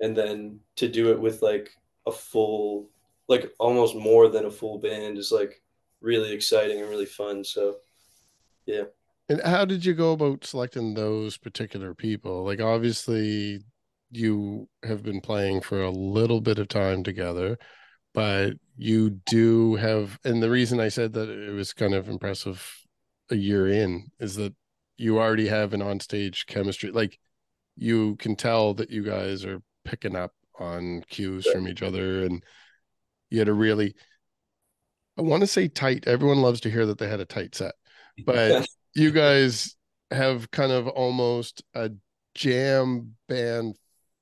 And 0.00 0.16
then 0.16 0.60
to 0.76 0.88
do 0.88 1.12
it 1.12 1.20
with 1.20 1.42
like 1.42 1.70
a 2.06 2.12
full 2.12 2.90
like 3.28 3.52
almost 3.58 3.96
more 3.96 4.28
than 4.28 4.44
a 4.44 4.50
full 4.50 4.78
band 4.78 5.16
is 5.18 5.32
like 5.32 5.62
really 6.00 6.32
exciting 6.32 6.80
and 6.80 6.90
really 6.90 7.06
fun. 7.06 7.42
So 7.44 7.76
yeah. 8.66 8.84
And 9.28 9.40
how 9.42 9.64
did 9.64 9.84
you 9.84 9.94
go 9.94 10.12
about 10.12 10.44
selecting 10.44 10.94
those 10.94 11.38
particular 11.38 11.94
people? 11.94 12.44
Like 12.44 12.60
obviously 12.60 13.60
you 14.10 14.68
have 14.82 15.02
been 15.02 15.20
playing 15.20 15.62
for 15.62 15.82
a 15.82 15.90
little 15.90 16.40
bit 16.40 16.58
of 16.58 16.68
time 16.68 17.02
together, 17.02 17.58
but 18.12 18.52
you 18.76 19.10
do 19.26 19.76
have 19.76 20.18
and 20.24 20.42
the 20.42 20.50
reason 20.50 20.80
I 20.80 20.88
said 20.88 21.14
that 21.14 21.30
it 21.30 21.52
was 21.52 21.72
kind 21.72 21.94
of 21.94 22.08
impressive 22.08 22.84
a 23.30 23.36
year 23.36 23.68
in 23.68 24.10
is 24.20 24.36
that 24.36 24.54
you 24.96 25.18
already 25.18 25.48
have 25.48 25.72
an 25.72 25.80
onstage 25.80 26.46
chemistry. 26.46 26.90
Like 26.90 27.18
you 27.76 28.16
can 28.16 28.36
tell 28.36 28.74
that 28.74 28.90
you 28.90 29.02
guys 29.02 29.44
are 29.44 29.60
picking 29.84 30.16
up 30.16 30.32
on 30.58 31.04
cues 31.08 31.46
from 31.46 31.66
each 31.68 31.82
other 31.82 32.24
and 32.24 32.42
you 33.30 33.38
had 33.38 33.48
a 33.48 33.52
really 33.52 33.94
I 35.16 35.22
want 35.22 35.42
to 35.42 35.46
say 35.46 35.68
tight. 35.68 36.08
Everyone 36.08 36.42
loves 36.42 36.60
to 36.62 36.70
hear 36.70 36.86
that 36.86 36.98
they 36.98 37.08
had 37.08 37.20
a 37.20 37.24
tight 37.24 37.54
set 37.54 37.74
but 38.24 38.66
you 38.94 39.10
guys 39.10 39.76
have 40.10 40.50
kind 40.50 40.72
of 40.72 40.86
almost 40.88 41.62
a 41.74 41.90
jam 42.34 43.14
band 43.28 43.76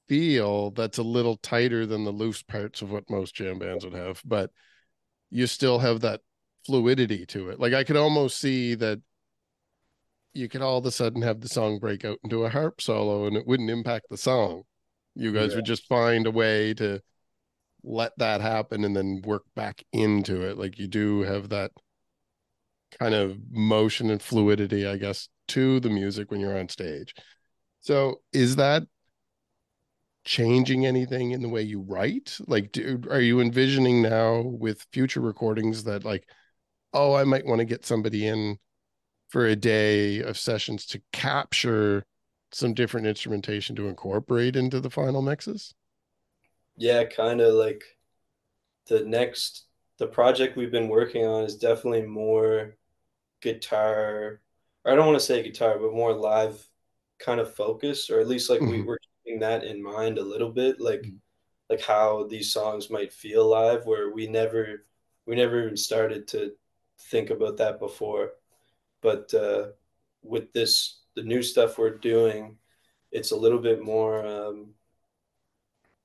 feel 0.08 0.70
that's 0.72 0.98
a 0.98 1.02
little 1.02 1.36
tighter 1.38 1.86
than 1.86 2.04
the 2.04 2.10
loose 2.10 2.42
parts 2.42 2.82
of 2.82 2.90
what 2.90 3.08
most 3.10 3.34
jam 3.34 3.58
bands 3.58 3.84
would 3.84 3.94
have, 3.94 4.20
but 4.24 4.50
you 5.30 5.46
still 5.46 5.78
have 5.78 6.00
that 6.00 6.20
fluidity 6.66 7.26
to 7.26 7.50
it. 7.50 7.58
Like 7.58 7.72
I 7.72 7.84
could 7.84 7.96
almost 7.96 8.38
see 8.38 8.74
that 8.76 9.00
you 10.34 10.48
could 10.48 10.62
all 10.62 10.78
of 10.78 10.86
a 10.86 10.90
sudden 10.90 11.22
have 11.22 11.40
the 11.40 11.48
song 11.48 11.78
break 11.78 12.04
out 12.04 12.18
into 12.24 12.44
a 12.44 12.50
harp 12.50 12.80
solo 12.80 13.26
and 13.26 13.36
it 13.36 13.46
wouldn't 13.46 13.70
impact 13.70 14.06
the 14.10 14.16
song. 14.16 14.62
You 15.14 15.32
guys 15.32 15.50
yeah. 15.50 15.56
would 15.56 15.66
just 15.66 15.86
find 15.86 16.26
a 16.26 16.30
way 16.30 16.74
to 16.74 17.00
let 17.84 18.16
that 18.18 18.40
happen 18.40 18.84
and 18.84 18.96
then 18.96 19.22
work 19.24 19.44
back 19.54 19.82
into 19.92 20.42
it. 20.42 20.56
Like 20.56 20.78
you 20.78 20.86
do 20.86 21.20
have 21.20 21.48
that 21.50 21.72
kind 22.98 23.14
of 23.14 23.38
motion 23.50 24.10
and 24.10 24.22
fluidity, 24.22 24.86
I 24.86 24.96
guess, 24.96 25.28
to 25.48 25.80
the 25.80 25.90
music 25.90 26.30
when 26.30 26.40
you're 26.40 26.58
on 26.58 26.68
stage. 26.68 27.14
So, 27.80 28.20
is 28.32 28.56
that 28.56 28.84
changing 30.24 30.86
anything 30.86 31.32
in 31.32 31.42
the 31.42 31.48
way 31.48 31.62
you 31.62 31.80
write? 31.80 32.38
Like, 32.46 32.72
do, 32.72 33.02
are 33.10 33.20
you 33.20 33.40
envisioning 33.40 34.02
now 34.02 34.42
with 34.42 34.86
future 34.92 35.20
recordings 35.20 35.84
that, 35.84 36.04
like, 36.04 36.28
oh, 36.92 37.14
I 37.14 37.24
might 37.24 37.46
want 37.46 37.58
to 37.58 37.64
get 37.64 37.84
somebody 37.84 38.26
in 38.26 38.58
for 39.30 39.46
a 39.46 39.56
day 39.56 40.20
of 40.20 40.38
sessions 40.38 40.86
to 40.86 41.02
capture 41.12 42.04
some 42.52 42.74
different 42.74 43.06
instrumentation 43.06 43.74
to 43.76 43.88
incorporate 43.88 44.56
into 44.56 44.80
the 44.80 44.90
final 44.90 45.22
mixes? 45.22 45.74
Yeah, 46.76 47.04
kind 47.04 47.40
of 47.40 47.54
like 47.54 47.82
the 48.86 49.04
next 49.04 49.66
the 49.98 50.06
project 50.06 50.56
we've 50.56 50.72
been 50.72 50.88
working 50.88 51.24
on 51.24 51.44
is 51.44 51.56
definitely 51.56 52.02
more 52.02 52.76
guitar, 53.40 54.40
or 54.84 54.92
I 54.92 54.94
don't 54.94 55.06
want 55.06 55.18
to 55.18 55.24
say 55.24 55.42
guitar, 55.42 55.78
but 55.78 55.94
more 55.94 56.12
live 56.12 56.66
kind 57.18 57.40
of 57.40 57.54
focus, 57.54 58.10
or 58.10 58.20
at 58.20 58.28
least 58.28 58.50
like 58.50 58.60
mm-hmm. 58.60 58.70
we 58.70 58.82
were 58.82 58.98
keeping 59.24 59.40
that 59.40 59.64
in 59.64 59.82
mind 59.82 60.18
a 60.18 60.24
little 60.24 60.50
bit, 60.50 60.80
like 60.80 61.02
mm-hmm. 61.02 61.16
like 61.70 61.80
how 61.80 62.26
these 62.28 62.52
songs 62.52 62.90
might 62.90 63.12
feel 63.12 63.46
live, 63.48 63.86
where 63.86 64.10
we 64.12 64.26
never 64.26 64.84
we 65.26 65.36
never 65.36 65.62
even 65.62 65.76
started 65.76 66.26
to 66.28 66.52
think 66.98 67.30
about 67.30 67.58
that 67.58 67.78
before. 67.78 68.30
But 69.02 69.32
uh, 69.34 69.68
with 70.22 70.52
this, 70.52 71.01
the 71.16 71.22
new 71.22 71.42
stuff 71.42 71.78
we're 71.78 71.98
doing, 71.98 72.56
it's 73.10 73.32
a 73.32 73.36
little 73.36 73.58
bit 73.58 73.82
more. 73.82 74.26
Um, 74.26 74.74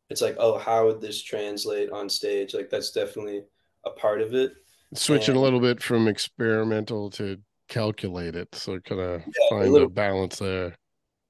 it's 0.09 0.21
like, 0.21 0.35
oh, 0.39 0.57
how 0.57 0.85
would 0.85 1.01
this 1.01 1.21
translate 1.21 1.89
on 1.91 2.09
stage? 2.09 2.53
Like 2.53 2.69
that's 2.69 2.91
definitely 2.91 3.43
a 3.85 3.89
part 3.91 4.21
of 4.21 4.33
it 4.33 4.53
switching 4.93 5.31
and, 5.31 5.37
a 5.37 5.41
little 5.41 5.59
bit 5.59 5.81
from 5.81 6.07
experimental 6.07 7.09
to 7.09 7.37
calculate 7.67 8.35
it 8.35 8.53
so 8.55 8.79
kind 8.79 9.01
of 9.01 9.21
yeah, 9.21 9.49
find 9.49 9.67
a, 9.67 9.71
little, 9.71 9.87
a 9.87 9.91
balance 9.91 10.39
there 10.39 10.73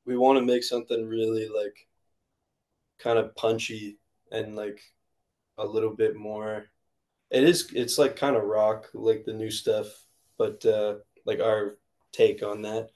we 0.05 0.15
want 0.15 0.37
to 0.37 0.45
make 0.45 0.63
something 0.63 1.07
really 1.07 1.49
like 1.49 1.75
kind 2.99 3.17
of 3.17 3.35
punchy 3.35 3.97
and 4.31 4.55
like 4.55 4.79
a 5.57 5.65
little 5.65 5.95
bit 5.95 6.15
more 6.15 6.65
it 7.31 7.43
is 7.43 7.71
it's 7.73 7.97
like 7.97 8.15
kind 8.15 8.35
of 8.35 8.43
rock 8.43 8.87
like 8.93 9.25
the 9.25 9.33
new 9.33 9.49
stuff 9.49 9.87
but 10.37 10.63
uh 10.65 10.95
like 11.25 11.39
our 11.39 11.77
take 12.11 12.43
on 12.43 12.61
that 12.61 12.89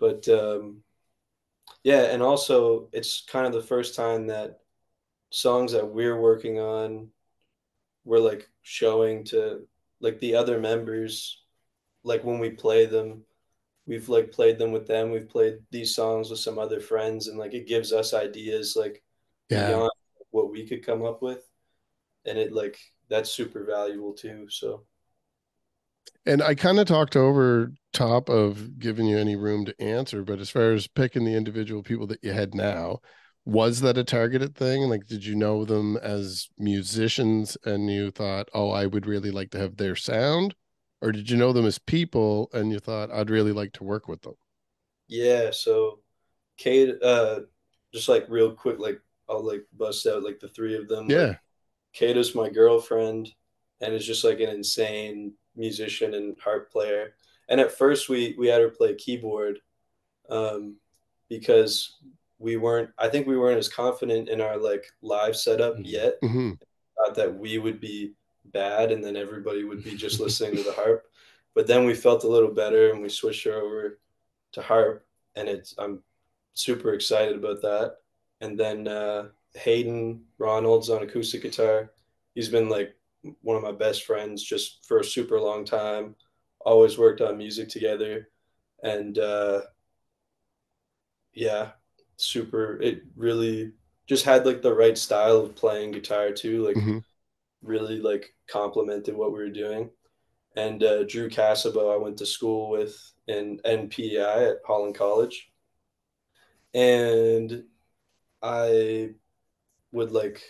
but 0.00 0.26
um 0.28 0.82
yeah 1.84 2.04
and 2.04 2.22
also 2.22 2.88
it's 2.92 3.24
kind 3.30 3.46
of 3.46 3.52
the 3.52 3.62
first 3.62 3.94
time 3.94 4.26
that 4.26 4.60
songs 5.30 5.72
that 5.72 5.86
we're 5.86 6.18
working 6.20 6.58
on 6.58 7.08
we're 8.04 8.18
like 8.18 8.48
showing 8.62 9.22
to 9.22 9.60
like 10.00 10.18
the 10.18 10.34
other 10.34 10.58
members 10.58 11.42
like 12.02 12.24
when 12.24 12.38
we 12.38 12.50
play 12.50 12.86
them 12.86 13.22
we've 13.86 14.08
like 14.08 14.32
played 14.32 14.58
them 14.58 14.72
with 14.72 14.86
them 14.86 15.10
we've 15.10 15.28
played 15.28 15.58
these 15.70 15.94
songs 15.94 16.30
with 16.30 16.38
some 16.38 16.58
other 16.58 16.80
friends 16.80 17.28
and 17.28 17.38
like 17.38 17.54
it 17.54 17.68
gives 17.68 17.92
us 17.92 18.14
ideas 18.14 18.74
like 18.76 19.02
yeah. 19.50 19.68
beyond 19.68 19.90
what 20.30 20.50
we 20.50 20.66
could 20.66 20.84
come 20.84 21.04
up 21.04 21.22
with 21.22 21.46
and 22.24 22.38
it 22.38 22.52
like 22.52 22.78
that's 23.08 23.30
super 23.30 23.64
valuable 23.64 24.12
too 24.12 24.46
so 24.48 24.84
and 26.26 26.42
i 26.42 26.54
kind 26.54 26.78
of 26.78 26.86
talked 26.86 27.16
over 27.16 27.72
top 27.92 28.28
of 28.28 28.78
giving 28.78 29.06
you 29.06 29.18
any 29.18 29.36
room 29.36 29.64
to 29.64 29.80
answer 29.82 30.22
but 30.22 30.38
as 30.38 30.50
far 30.50 30.72
as 30.72 30.86
picking 30.86 31.24
the 31.24 31.34
individual 31.34 31.82
people 31.82 32.06
that 32.06 32.22
you 32.22 32.32
had 32.32 32.54
now 32.54 32.98
was 33.46 33.80
that 33.80 33.98
a 33.98 34.04
targeted 34.04 34.54
thing? 34.54 34.82
Like 34.82 35.06
did 35.06 35.24
you 35.24 35.34
know 35.34 35.64
them 35.64 35.96
as 35.96 36.48
musicians 36.58 37.56
and 37.64 37.90
you 37.90 38.10
thought 38.10 38.48
oh 38.54 38.70
i 38.70 38.86
would 38.86 39.06
really 39.06 39.30
like 39.30 39.50
to 39.50 39.58
have 39.58 39.76
their 39.76 39.96
sound 39.96 40.54
or 41.02 41.12
did 41.12 41.30
you 41.30 41.36
know 41.36 41.52
them 41.52 41.66
as 41.66 41.78
people 41.78 42.50
and 42.52 42.70
you 42.70 42.78
thought 42.78 43.10
i'd 43.10 43.30
really 43.30 43.52
like 43.52 43.72
to 43.72 43.84
work 43.84 44.08
with 44.08 44.22
them 44.22 44.34
yeah 45.08 45.50
so 45.50 45.98
kate 46.56 46.94
uh 47.02 47.40
just 47.92 48.08
like 48.08 48.26
real 48.28 48.52
quick 48.52 48.78
like 48.78 49.00
i'll 49.28 49.44
like 49.44 49.64
bust 49.76 50.06
out 50.06 50.22
like 50.22 50.38
the 50.38 50.48
three 50.48 50.76
of 50.76 50.88
them 50.88 51.10
yeah. 51.10 51.26
Like, 51.26 51.40
kate 51.92 52.16
is 52.16 52.34
my 52.34 52.48
girlfriend 52.48 53.32
and 53.80 53.94
is 53.94 54.06
just 54.06 54.24
like 54.24 54.40
an 54.40 54.50
insane 54.50 55.32
musician 55.56 56.14
and 56.14 56.36
harp 56.38 56.70
player 56.70 57.14
and 57.50 57.60
at 57.60 57.76
first 57.76 58.08
we 58.08 58.34
we 58.38 58.48
had 58.48 58.60
her 58.60 58.70
play 58.70 58.94
keyboard 58.94 59.58
um 60.30 60.76
because 61.28 61.98
we 62.38 62.56
weren't 62.56 62.90
i 62.98 63.08
think 63.08 63.26
we 63.26 63.36
weren't 63.36 63.58
as 63.58 63.68
confident 63.68 64.28
in 64.28 64.40
our 64.40 64.56
like 64.56 64.86
live 65.02 65.36
setup 65.36 65.74
mm-hmm. 65.74 65.84
yet 65.84 66.20
mm-hmm. 66.22 66.52
thought 66.96 67.14
that 67.14 67.34
we 67.38 67.58
would 67.58 67.80
be 67.80 68.12
bad 68.46 68.90
and 68.90 69.04
then 69.04 69.16
everybody 69.16 69.64
would 69.64 69.84
be 69.84 69.94
just 69.94 70.20
listening 70.24 70.56
to 70.56 70.62
the 70.62 70.72
harp 70.72 71.04
but 71.54 71.66
then 71.66 71.84
we 71.84 71.94
felt 71.94 72.24
a 72.24 72.28
little 72.28 72.52
better 72.52 72.90
and 72.90 73.02
we 73.02 73.08
switched 73.08 73.44
her 73.44 73.54
over 73.54 73.98
to 74.52 74.62
harp 74.62 75.04
and 75.36 75.48
it's 75.48 75.74
I'm 75.78 76.02
super 76.54 76.92
excited 76.92 77.36
about 77.36 77.62
that. 77.62 77.96
And 78.40 78.58
then 78.58 78.88
uh, 78.88 79.28
Hayden 79.54 80.22
Ronalds 80.38 80.94
on 80.94 81.02
acoustic 81.02 81.42
guitar. 81.42 81.92
He's 82.34 82.48
been 82.48 82.68
like 82.68 82.94
one 83.42 83.56
of 83.56 83.62
my 83.62 83.72
best 83.72 84.04
friends 84.04 84.42
just 84.42 84.84
for 84.86 84.98
a 84.98 85.04
super 85.04 85.40
long 85.40 85.64
time. 85.64 86.14
Always 86.60 86.98
worked 86.98 87.20
on 87.20 87.38
music 87.38 87.68
together, 87.68 88.28
and 88.82 89.18
uh, 89.18 89.62
yeah, 91.32 91.70
super. 92.16 92.80
It 92.80 93.02
really 93.16 93.72
just 94.06 94.24
had 94.24 94.44
like 94.44 94.60
the 94.60 94.74
right 94.74 94.98
style 94.98 95.38
of 95.38 95.56
playing 95.56 95.92
guitar 95.92 96.32
too. 96.32 96.66
Like 96.66 96.76
mm-hmm. 96.76 96.98
really 97.62 98.00
like 98.00 98.34
complemented 98.48 99.14
what 99.16 99.32
we 99.32 99.38
were 99.38 99.50
doing. 99.50 99.90
And 100.56 100.82
uh, 100.82 101.04
Drew 101.04 101.30
Casabo, 101.30 101.94
I 101.94 101.96
went 101.96 102.18
to 102.18 102.26
school 102.26 102.70
with 102.70 103.12
in 103.28 103.60
NPI 103.64 104.50
at 104.50 104.56
Holland 104.66 104.96
College, 104.96 105.50
and 106.74 107.64
I 108.42 109.10
would 109.92 110.10
like 110.12 110.42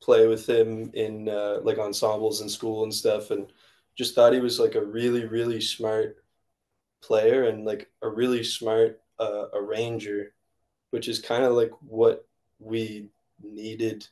play 0.00 0.26
with 0.26 0.48
him 0.48 0.90
in 0.94 1.28
uh, 1.28 1.58
like 1.62 1.78
ensembles 1.78 2.40
in 2.40 2.48
school 2.48 2.84
and 2.84 2.94
stuff, 2.94 3.30
and 3.30 3.46
just 3.96 4.14
thought 4.14 4.32
he 4.32 4.40
was 4.40 4.60
like 4.60 4.74
a 4.74 4.84
really 4.84 5.24
really 5.24 5.60
smart 5.60 6.16
player 7.02 7.44
and 7.44 7.64
like 7.64 7.88
a 8.02 8.08
really 8.08 8.42
smart 8.42 9.00
uh, 9.18 9.46
arranger, 9.54 10.32
which 10.90 11.08
is 11.08 11.20
kind 11.20 11.44
of 11.44 11.52
like 11.52 11.70
what 11.80 12.26
we 12.58 13.08
needed 13.42 14.06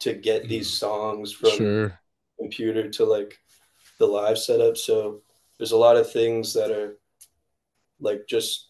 to 0.00 0.12
get 0.12 0.44
mm. 0.44 0.48
these 0.48 0.70
songs 0.70 1.32
from 1.32 1.50
sure. 1.50 2.00
computer 2.38 2.88
to 2.90 3.04
like 3.04 3.38
the 3.98 4.06
live 4.06 4.38
setup. 4.38 4.76
So 4.76 5.22
there's 5.58 5.72
a 5.72 5.76
lot 5.76 5.96
of 5.96 6.10
things 6.10 6.52
that 6.54 6.70
are 6.70 6.98
like 8.00 8.26
just 8.28 8.68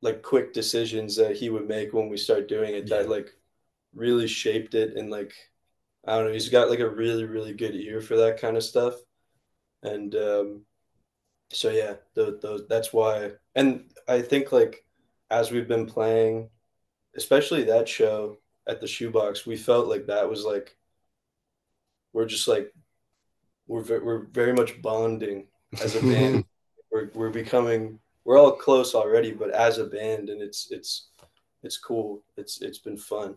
like 0.00 0.22
quick 0.22 0.52
decisions 0.52 1.14
that 1.16 1.36
he 1.36 1.50
would 1.50 1.68
make 1.68 1.92
when 1.92 2.08
we 2.08 2.16
start 2.16 2.48
doing 2.48 2.74
it 2.74 2.88
yeah. 2.88 2.98
that 2.98 3.08
like 3.10 3.34
really 3.94 4.26
shaped 4.26 4.74
it 4.74 4.96
and 4.96 5.10
like 5.10 5.34
I 6.04 6.16
don't 6.16 6.26
know, 6.26 6.32
he's 6.32 6.48
got 6.48 6.68
like 6.68 6.80
a 6.80 6.88
really, 6.88 7.24
really 7.24 7.52
good 7.52 7.76
ear 7.76 8.00
for 8.00 8.16
that 8.16 8.40
kind 8.40 8.56
of 8.56 8.64
stuff. 8.64 8.94
And 9.82 10.14
um 10.14 10.62
so 11.50 11.70
yeah, 11.70 11.94
the, 12.14 12.38
the 12.40 12.66
that's 12.68 12.92
why 12.92 13.32
and 13.54 13.90
I 14.08 14.22
think 14.22 14.52
like 14.52 14.84
as 15.30 15.50
we've 15.50 15.68
been 15.68 15.86
playing, 15.86 16.50
especially 17.16 17.64
that 17.64 17.88
show 17.88 18.38
at 18.68 18.80
the 18.80 18.86
shoebox, 18.86 19.46
we 19.46 19.56
felt 19.56 19.88
like 19.88 20.06
that 20.06 20.28
was 20.28 20.44
like 20.44 20.76
we're 22.12 22.26
just 22.26 22.48
like 22.48 22.72
we're 23.66 24.04
we're 24.04 24.26
very 24.26 24.52
much 24.52 24.80
bonding 24.82 25.46
as 25.82 25.96
a 25.96 26.00
band. 26.12 26.44
we're 26.90 27.10
we're 27.14 27.30
becoming 27.30 27.98
we're 28.24 28.38
all 28.38 28.52
close 28.52 28.94
already, 28.94 29.32
but 29.32 29.50
as 29.50 29.78
a 29.78 29.84
band, 29.84 30.28
and 30.28 30.40
it's 30.40 30.70
it's 30.70 31.08
it's 31.62 31.78
cool. 31.78 32.22
It's 32.36 32.60
it's 32.62 32.78
been 32.78 32.96
fun. 32.96 33.36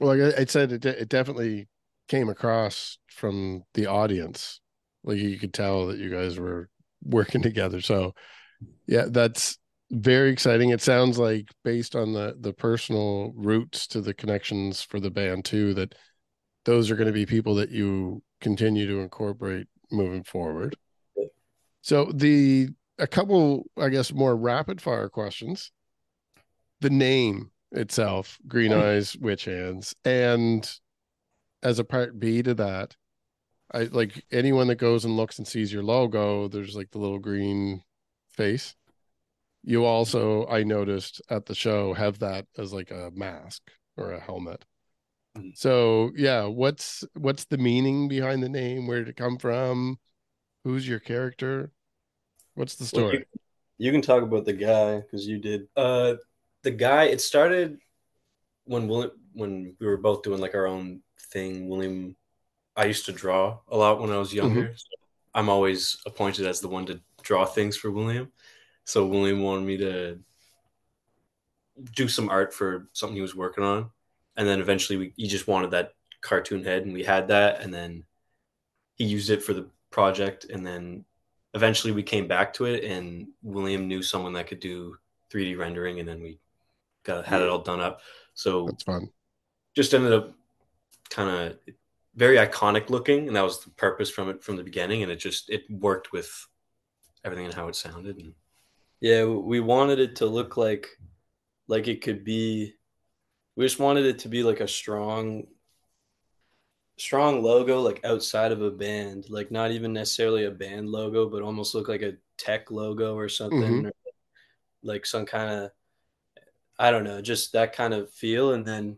Well, 0.00 0.16
like 0.16 0.38
I 0.38 0.44
said, 0.44 0.72
it 0.72 0.84
it 0.84 1.08
definitely 1.08 1.68
came 2.08 2.28
across 2.28 2.98
from 3.08 3.64
the 3.74 3.86
audience. 3.86 4.60
Like 5.04 5.18
you 5.18 5.38
could 5.38 5.54
tell 5.54 5.86
that 5.86 5.98
you 5.98 6.10
guys 6.10 6.38
were 6.38 6.68
working 7.02 7.42
together. 7.42 7.80
So, 7.80 8.14
yeah, 8.86 9.06
that's 9.08 9.58
very 9.90 10.30
exciting. 10.30 10.70
It 10.70 10.80
sounds 10.80 11.18
like 11.18 11.48
based 11.62 11.94
on 11.94 12.12
the 12.12 12.36
the 12.38 12.52
personal 12.52 13.32
roots 13.36 13.86
to 13.88 14.00
the 14.00 14.14
connections 14.14 14.82
for 14.82 14.98
the 14.98 15.10
band 15.10 15.44
too, 15.44 15.74
that 15.74 15.94
those 16.64 16.90
are 16.90 16.96
going 16.96 17.06
to 17.06 17.12
be 17.12 17.26
people 17.26 17.54
that 17.56 17.70
you 17.70 18.22
continue 18.40 18.86
to 18.86 19.00
incorporate 19.00 19.66
moving 19.92 20.24
forward. 20.24 20.76
So 21.82 22.10
the 22.14 22.68
a 22.98 23.06
couple, 23.06 23.66
I 23.76 23.88
guess, 23.88 24.12
more 24.12 24.36
rapid 24.36 24.80
fire 24.80 25.08
questions. 25.08 25.70
The 26.80 26.90
name 26.90 27.50
itself, 27.72 28.38
Green 28.46 28.72
oh. 28.72 28.80
Eyes, 28.80 29.16
Witch 29.16 29.44
Hands, 29.44 29.94
and 30.04 30.68
as 31.62 31.78
a 31.78 31.84
part 31.84 32.18
B 32.18 32.42
to 32.42 32.54
that, 32.54 32.96
I 33.74 33.84
like 33.84 34.24
anyone 34.30 34.68
that 34.68 34.76
goes 34.76 35.04
and 35.04 35.16
looks 35.16 35.38
and 35.38 35.48
sees 35.48 35.72
your 35.72 35.82
logo. 35.82 36.46
There's 36.46 36.76
like 36.76 36.92
the 36.92 36.98
little 36.98 37.18
green 37.18 37.82
face. 38.30 38.76
You 39.64 39.84
also, 39.84 40.46
I 40.46 40.62
noticed 40.62 41.20
at 41.28 41.46
the 41.46 41.54
show, 41.54 41.92
have 41.94 42.20
that 42.20 42.46
as 42.56 42.72
like 42.72 42.90
a 42.92 43.10
mask 43.12 43.62
or 43.96 44.12
a 44.12 44.20
helmet. 44.20 44.64
Mm-hmm. 45.36 45.48
So 45.54 46.12
yeah, 46.16 46.44
what's 46.44 47.02
what's 47.14 47.46
the 47.46 47.58
meaning 47.58 48.08
behind 48.08 48.42
the 48.42 48.48
name? 48.48 48.86
Where 48.86 49.00
did 49.00 49.08
it 49.08 49.16
come 49.16 49.38
from? 49.38 49.98
Who's 50.62 50.86
your 50.88 51.00
character? 51.00 51.72
What's 52.54 52.76
the 52.76 52.84
story? 52.84 53.04
Well, 53.04 53.14
you, 53.14 53.86
you, 53.86 53.92
can 53.92 54.02
talk 54.02 54.22
about 54.22 54.44
the 54.44 54.52
guy 54.52 55.00
because 55.00 55.26
you 55.26 55.38
did. 55.38 55.66
Uh, 55.76 56.14
the 56.62 56.70
guy. 56.70 57.04
It 57.04 57.20
started 57.20 57.78
when 58.64 58.86
William, 58.86 59.10
when 59.32 59.76
we 59.80 59.86
were 59.86 59.96
both 59.96 60.22
doing 60.22 60.40
like 60.40 60.54
our 60.54 60.66
own 60.66 61.02
thing. 61.32 61.68
William, 61.68 62.14
I 62.76 62.86
used 62.86 63.06
to 63.06 63.12
draw 63.12 63.58
a 63.68 63.76
lot 63.76 64.00
when 64.00 64.10
I 64.10 64.18
was 64.18 64.34
younger. 64.34 64.64
Mm-hmm. 64.64 64.76
So 64.76 64.86
I'm 65.34 65.48
always 65.48 65.98
appointed 66.06 66.46
as 66.46 66.60
the 66.60 66.68
one 66.68 66.86
to 66.86 67.00
draw 67.22 67.44
things 67.44 67.76
for 67.76 67.90
William. 67.90 68.30
So 68.84 69.06
William 69.06 69.42
wanted 69.42 69.66
me 69.66 69.76
to 69.78 70.18
do 71.94 72.08
some 72.08 72.28
art 72.28 72.52
for 72.52 72.88
something 72.92 73.16
he 73.16 73.22
was 73.22 73.34
working 73.34 73.64
on, 73.64 73.90
and 74.36 74.46
then 74.46 74.60
eventually 74.60 74.96
we, 74.96 75.12
he 75.16 75.26
just 75.26 75.48
wanted 75.48 75.70
that 75.72 75.94
cartoon 76.20 76.62
head, 76.64 76.84
and 76.84 76.92
we 76.92 77.02
had 77.02 77.28
that, 77.28 77.60
and 77.62 77.72
then 77.72 78.04
he 78.96 79.04
used 79.04 79.30
it 79.30 79.42
for 79.42 79.54
the 79.54 79.68
project, 79.90 80.44
and 80.44 80.66
then 80.66 81.04
eventually 81.54 81.92
we 81.92 82.02
came 82.02 82.26
back 82.26 82.52
to 82.52 82.66
it 82.66 82.84
and 82.84 83.28
William 83.42 83.86
knew 83.86 84.02
someone 84.02 84.32
that 84.32 84.48
could 84.48 84.60
do 84.60 84.96
3D 85.32 85.56
rendering 85.56 86.00
and 86.00 86.08
then 86.08 86.20
we 86.20 86.38
got 87.04 87.24
had 87.24 87.40
it 87.40 87.48
all 87.48 87.60
done 87.60 87.80
up. 87.80 88.00
So 88.34 88.66
that's 88.66 88.82
fun. 88.82 89.08
Just 89.74 89.94
ended 89.94 90.12
up 90.12 90.34
kind 91.10 91.30
of 91.30 91.58
very 92.16 92.36
iconic 92.36 92.90
looking 92.90 93.26
and 93.26 93.36
that 93.36 93.42
was 93.42 93.60
the 93.60 93.70
purpose 93.70 94.10
from 94.10 94.28
it 94.28 94.42
from 94.42 94.56
the 94.56 94.62
beginning 94.62 95.02
and 95.02 95.10
it 95.10 95.16
just 95.16 95.50
it 95.50 95.62
worked 95.70 96.12
with 96.12 96.46
everything 97.24 97.46
and 97.46 97.54
how 97.54 97.68
it 97.68 97.76
sounded 97.76 98.16
and 98.18 98.34
yeah, 99.00 99.26
we 99.26 99.60
wanted 99.60 99.98
it 99.98 100.16
to 100.16 100.26
look 100.26 100.56
like 100.56 100.88
like 101.68 101.88
it 101.88 102.00
could 102.00 102.24
be 102.24 102.74
we 103.56 103.64
just 103.64 103.78
wanted 103.78 104.06
it 104.06 104.20
to 104.20 104.28
be 104.28 104.42
like 104.42 104.60
a 104.60 104.68
strong 104.68 105.44
strong 106.96 107.42
logo 107.42 107.80
like 107.80 108.00
outside 108.04 108.52
of 108.52 108.62
a 108.62 108.70
band 108.70 109.26
like 109.28 109.50
not 109.50 109.72
even 109.72 109.92
necessarily 109.92 110.44
a 110.44 110.50
band 110.50 110.88
logo 110.88 111.28
but 111.28 111.42
almost 111.42 111.74
look 111.74 111.88
like 111.88 112.02
a 112.02 112.14
tech 112.38 112.70
logo 112.70 113.14
or 113.14 113.28
something 113.28 113.60
mm-hmm. 113.60 113.86
or 113.86 113.92
like 114.82 115.04
some 115.04 115.26
kind 115.26 115.50
of 115.50 115.70
i 116.78 116.90
don't 116.90 117.04
know 117.04 117.20
just 117.20 117.52
that 117.52 117.74
kind 117.74 117.92
of 117.92 118.10
feel 118.12 118.52
and 118.52 118.64
then 118.64 118.96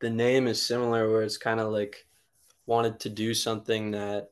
the 0.00 0.10
name 0.10 0.46
is 0.46 0.64
similar 0.64 1.10
where 1.10 1.22
it's 1.22 1.38
kind 1.38 1.60
of 1.60 1.72
like 1.72 2.06
wanted 2.66 3.00
to 3.00 3.08
do 3.08 3.34
something 3.34 3.92
that 3.92 4.30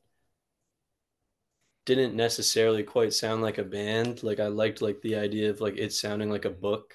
didn't 1.86 2.14
necessarily 2.14 2.82
quite 2.82 3.12
sound 3.12 3.42
like 3.42 3.58
a 3.58 3.64
band 3.64 4.22
like 4.22 4.40
i 4.40 4.46
liked 4.46 4.80
like 4.80 5.00
the 5.02 5.14
idea 5.14 5.50
of 5.50 5.60
like 5.60 5.76
it 5.76 5.92
sounding 5.92 6.30
like 6.30 6.46
a 6.46 6.50
book 6.50 6.94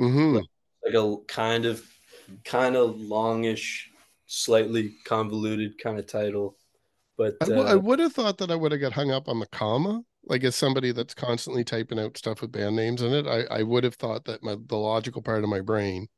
mm-hmm. 0.00 0.36
like, 0.36 0.46
like 0.84 0.94
a 0.94 1.16
kind 1.26 1.64
of 1.66 1.86
kind 2.44 2.76
of 2.76 3.00
longish 3.00 3.90
slightly 4.26 4.94
convoluted 5.04 5.78
kind 5.78 5.98
of 5.98 6.06
title. 6.06 6.56
But 7.16 7.36
I, 7.40 7.52
uh, 7.52 7.62
I 7.62 7.74
would 7.76 8.00
have 8.00 8.12
thought 8.12 8.38
that 8.38 8.50
I 8.50 8.56
would 8.56 8.72
have 8.72 8.80
got 8.80 8.92
hung 8.92 9.10
up 9.10 9.28
on 9.28 9.38
the 9.38 9.46
comma. 9.46 10.02
Like 10.26 10.42
as 10.44 10.56
somebody 10.56 10.92
that's 10.92 11.14
constantly 11.14 11.64
typing 11.64 11.98
out 11.98 12.16
stuff 12.16 12.40
with 12.40 12.52
band 12.52 12.76
names 12.76 13.02
in 13.02 13.12
it, 13.12 13.26
I, 13.26 13.42
I 13.58 13.62
would 13.62 13.84
have 13.84 13.94
thought 13.94 14.24
that 14.24 14.42
my 14.42 14.56
the 14.66 14.76
logical 14.76 15.22
part 15.22 15.44
of 15.44 15.50
my 15.50 15.60
brain 15.60 16.08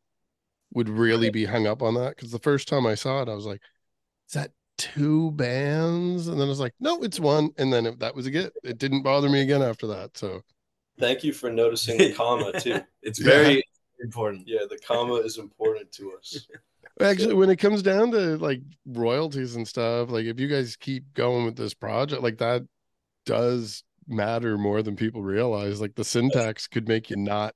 would 0.73 0.89
really 0.89 1.31
be 1.31 1.45
hung 1.45 1.67
up 1.67 1.83
on 1.83 1.95
that. 1.95 2.17
Because 2.17 2.31
the 2.31 2.39
first 2.39 2.69
time 2.69 2.87
I 2.87 2.95
saw 2.95 3.23
it, 3.23 3.29
I 3.29 3.35
was 3.35 3.47
like, 3.47 3.61
"Is 4.29 4.35
that 4.35 4.53
two 4.79 5.31
bands?" 5.33 6.29
And 6.29 6.39
then 6.41 6.47
I 6.47 6.49
was 6.49 6.61
like, 6.61 6.75
"No, 6.81 7.03
it's 7.03 7.21
one." 7.21 7.51
And 7.59 7.73
then 7.73 7.87
it, 7.87 7.99
that 8.01 8.15
was 8.15 8.27
it. 8.27 8.53
It 8.63 8.79
didn't 8.79 9.03
bother 9.03 9.29
me 9.29 9.43
again 9.43 9.63
after 9.63 9.87
that. 9.89 10.17
So, 10.17 10.43
thank 10.99 11.25
you 11.25 11.33
for 11.33 11.51
noticing 11.51 11.99
the 11.99 12.13
comma 12.13 12.59
too. 12.61 12.81
it's 13.03 13.19
very 13.19 13.57
yeah. 13.57 14.05
important. 14.05 14.45
Yeah, 14.47 14.67
the 14.69 14.79
comma 14.79 15.15
is 15.15 15.39
important 15.39 15.93
to 15.93 16.13
us. 16.19 16.47
Actually, 17.01 17.35
when 17.35 17.51
it 17.51 17.57
comes 17.57 17.83
down 17.83 18.11
to 18.13 18.39
like 18.39 18.63
royalties 18.87 19.55
and 19.57 19.69
stuff, 19.69 20.11
like 20.11 20.25
if 20.25 20.41
you 20.41 20.49
guys 20.49 20.77
keep 20.77 21.13
going 21.13 21.45
with 21.45 21.57
this 21.57 21.75
project, 21.75 22.23
like 22.23 22.39
that 22.39 22.63
does 23.27 23.85
matter 24.09 24.57
more 24.57 24.83
than 24.83 24.97
people 24.97 25.23
realize. 25.23 25.81
Like 25.81 25.95
the 25.95 26.05
syntax 26.05 26.67
could 26.67 26.89
make 26.89 27.11
you 27.11 27.17
not 27.17 27.55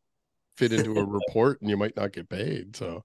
fit 0.61 0.73
into 0.75 1.01
a 1.01 1.05
report 1.21 1.61
and 1.61 1.71
you 1.71 1.77
might 1.77 1.97
not 1.97 2.13
get 2.13 2.29
paid. 2.29 2.77
So 2.77 3.03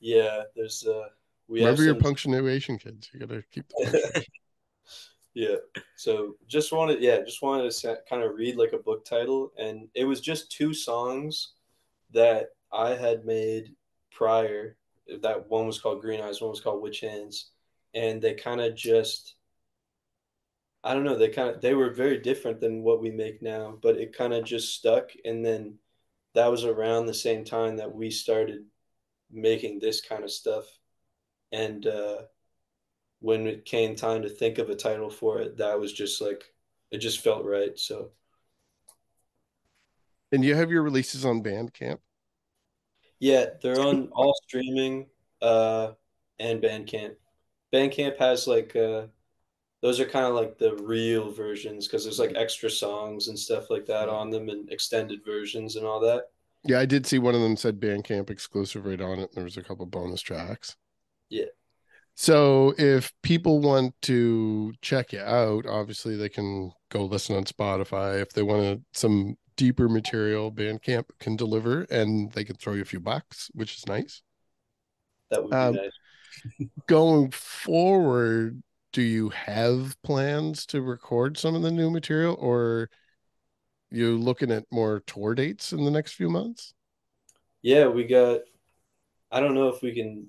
yeah, 0.00 0.42
there's 0.56 0.86
uh 0.86 1.08
we 1.48 1.60
remember 1.60 1.84
your 1.84 1.94
some... 1.94 2.02
punctuation 2.02 2.78
kids. 2.78 3.10
You 3.12 3.20
gotta 3.20 3.44
keep 3.52 3.68
the 3.68 4.24
yeah. 5.34 5.56
So 5.96 6.36
just 6.48 6.72
wanted 6.72 7.00
yeah, 7.00 7.20
just 7.20 7.42
wanted 7.42 7.70
to 7.70 7.98
kind 8.08 8.22
of 8.22 8.34
read 8.34 8.56
like 8.56 8.72
a 8.72 8.78
book 8.78 9.04
title 9.04 9.52
and 9.58 9.88
it 9.94 10.04
was 10.04 10.20
just 10.20 10.50
two 10.50 10.72
songs 10.72 11.52
that 12.12 12.48
I 12.72 12.90
had 12.94 13.26
made 13.26 13.74
prior 14.10 14.76
that 15.22 15.48
one 15.48 15.66
was 15.66 15.78
called 15.78 16.00
Green 16.00 16.20
Eyes, 16.20 16.40
one 16.40 16.50
was 16.50 16.60
called 16.60 16.82
Witch 16.82 17.00
Hands, 17.00 17.50
and 17.94 18.20
they 18.20 18.34
kind 18.34 18.60
of 18.60 18.74
just 18.74 19.34
I 20.82 20.94
don't 20.94 21.04
know, 21.04 21.18
they 21.18 21.28
kind 21.28 21.50
of 21.50 21.60
they 21.60 21.74
were 21.74 21.90
very 21.90 22.18
different 22.18 22.60
than 22.60 22.82
what 22.82 23.02
we 23.02 23.10
make 23.10 23.42
now, 23.42 23.78
but 23.82 23.96
it 23.96 24.16
kind 24.16 24.32
of 24.32 24.44
just 24.44 24.74
stuck 24.74 25.10
and 25.24 25.44
then 25.44 25.78
that 26.36 26.50
was 26.50 26.64
around 26.64 27.06
the 27.06 27.14
same 27.14 27.44
time 27.44 27.78
that 27.78 27.94
we 27.94 28.10
started 28.10 28.66
making 29.32 29.80
this 29.80 30.02
kind 30.02 30.24
of 30.24 30.32
stuff. 30.32 30.66
And 31.52 31.86
uh 31.86 32.22
when 33.20 33.46
it 33.46 33.64
came 33.64 33.96
time 33.96 34.22
to 34.22 34.28
think 34.30 34.58
of 34.58 34.70
a 34.70 34.76
title 34.76 35.10
for 35.10 35.40
it, 35.40 35.58
that 35.58 35.80
was 35.80 35.92
just 35.92 36.20
like 36.20 36.44
it 36.92 36.98
just 36.98 37.20
felt 37.20 37.44
right. 37.44 37.78
So 37.78 38.12
And 40.32 40.44
you 40.44 40.54
have 40.54 40.70
your 40.70 40.82
releases 40.82 41.24
on 41.24 41.42
Bandcamp? 41.42 41.98
Yeah, 43.18 43.46
they're 43.62 43.80
on 43.80 44.08
all 44.12 44.34
streaming 44.46 45.06
uh 45.42 45.92
and 46.38 46.62
Bandcamp. 46.62 47.16
Bandcamp 47.72 48.18
has 48.18 48.46
like 48.46 48.76
uh 48.76 49.06
those 49.82 50.00
are 50.00 50.06
kind 50.06 50.26
of 50.26 50.34
like 50.34 50.58
the 50.58 50.74
real 50.76 51.30
versions 51.30 51.86
because 51.86 52.04
there's 52.04 52.18
like 52.18 52.32
extra 52.34 52.70
songs 52.70 53.28
and 53.28 53.38
stuff 53.38 53.70
like 53.70 53.86
that 53.86 54.08
on 54.08 54.30
them 54.30 54.48
and 54.48 54.70
extended 54.72 55.20
versions 55.24 55.76
and 55.76 55.86
all 55.86 56.00
that. 56.00 56.24
Yeah, 56.64 56.80
I 56.80 56.86
did 56.86 57.06
see 57.06 57.18
one 57.18 57.34
of 57.34 57.40
them 57.40 57.56
said 57.56 57.78
Bandcamp 57.78 58.30
exclusive 58.30 58.86
right 58.86 59.00
on 59.00 59.18
it. 59.18 59.28
And 59.28 59.34
there 59.34 59.44
was 59.44 59.56
a 59.56 59.62
couple 59.62 59.86
bonus 59.86 60.20
tracks. 60.20 60.76
Yeah. 61.28 61.44
So 62.14 62.74
if 62.78 63.12
people 63.22 63.60
want 63.60 63.94
to 64.02 64.72
check 64.80 65.12
you 65.12 65.20
out, 65.20 65.66
obviously 65.66 66.16
they 66.16 66.30
can 66.30 66.72
go 66.88 67.04
listen 67.04 67.36
on 67.36 67.44
Spotify. 67.44 68.20
If 68.20 68.32
they 68.32 68.42
want 68.42 68.82
some 68.92 69.36
deeper 69.56 69.88
material, 69.88 70.50
Bandcamp 70.50 71.04
can 71.20 71.36
deliver 71.36 71.82
and 71.90 72.32
they 72.32 72.44
can 72.44 72.56
throw 72.56 72.72
you 72.72 72.82
a 72.82 72.86
few 72.86 73.00
bucks, 73.00 73.50
which 73.54 73.76
is 73.76 73.86
nice. 73.86 74.22
That 75.30 75.42
would 75.42 75.50
be 75.50 75.56
um, 75.56 75.74
nice. 75.74 76.68
going 76.86 77.30
forward, 77.32 78.62
do 78.96 79.02
you 79.02 79.28
have 79.28 79.94
plans 80.02 80.64
to 80.64 80.80
record 80.80 81.36
some 81.36 81.54
of 81.54 81.60
the 81.60 81.70
new 81.70 81.90
material 81.90 82.34
or 82.40 82.88
you 83.90 84.16
looking 84.16 84.50
at 84.50 84.64
more 84.70 85.00
tour 85.06 85.34
dates 85.34 85.74
in 85.74 85.84
the 85.84 85.90
next 85.90 86.14
few 86.14 86.30
months? 86.30 86.72
Yeah, 87.60 87.88
we 87.88 88.04
got 88.04 88.40
I 89.30 89.40
don't 89.40 89.52
know 89.52 89.68
if 89.68 89.82
we 89.82 89.92
can 89.92 90.28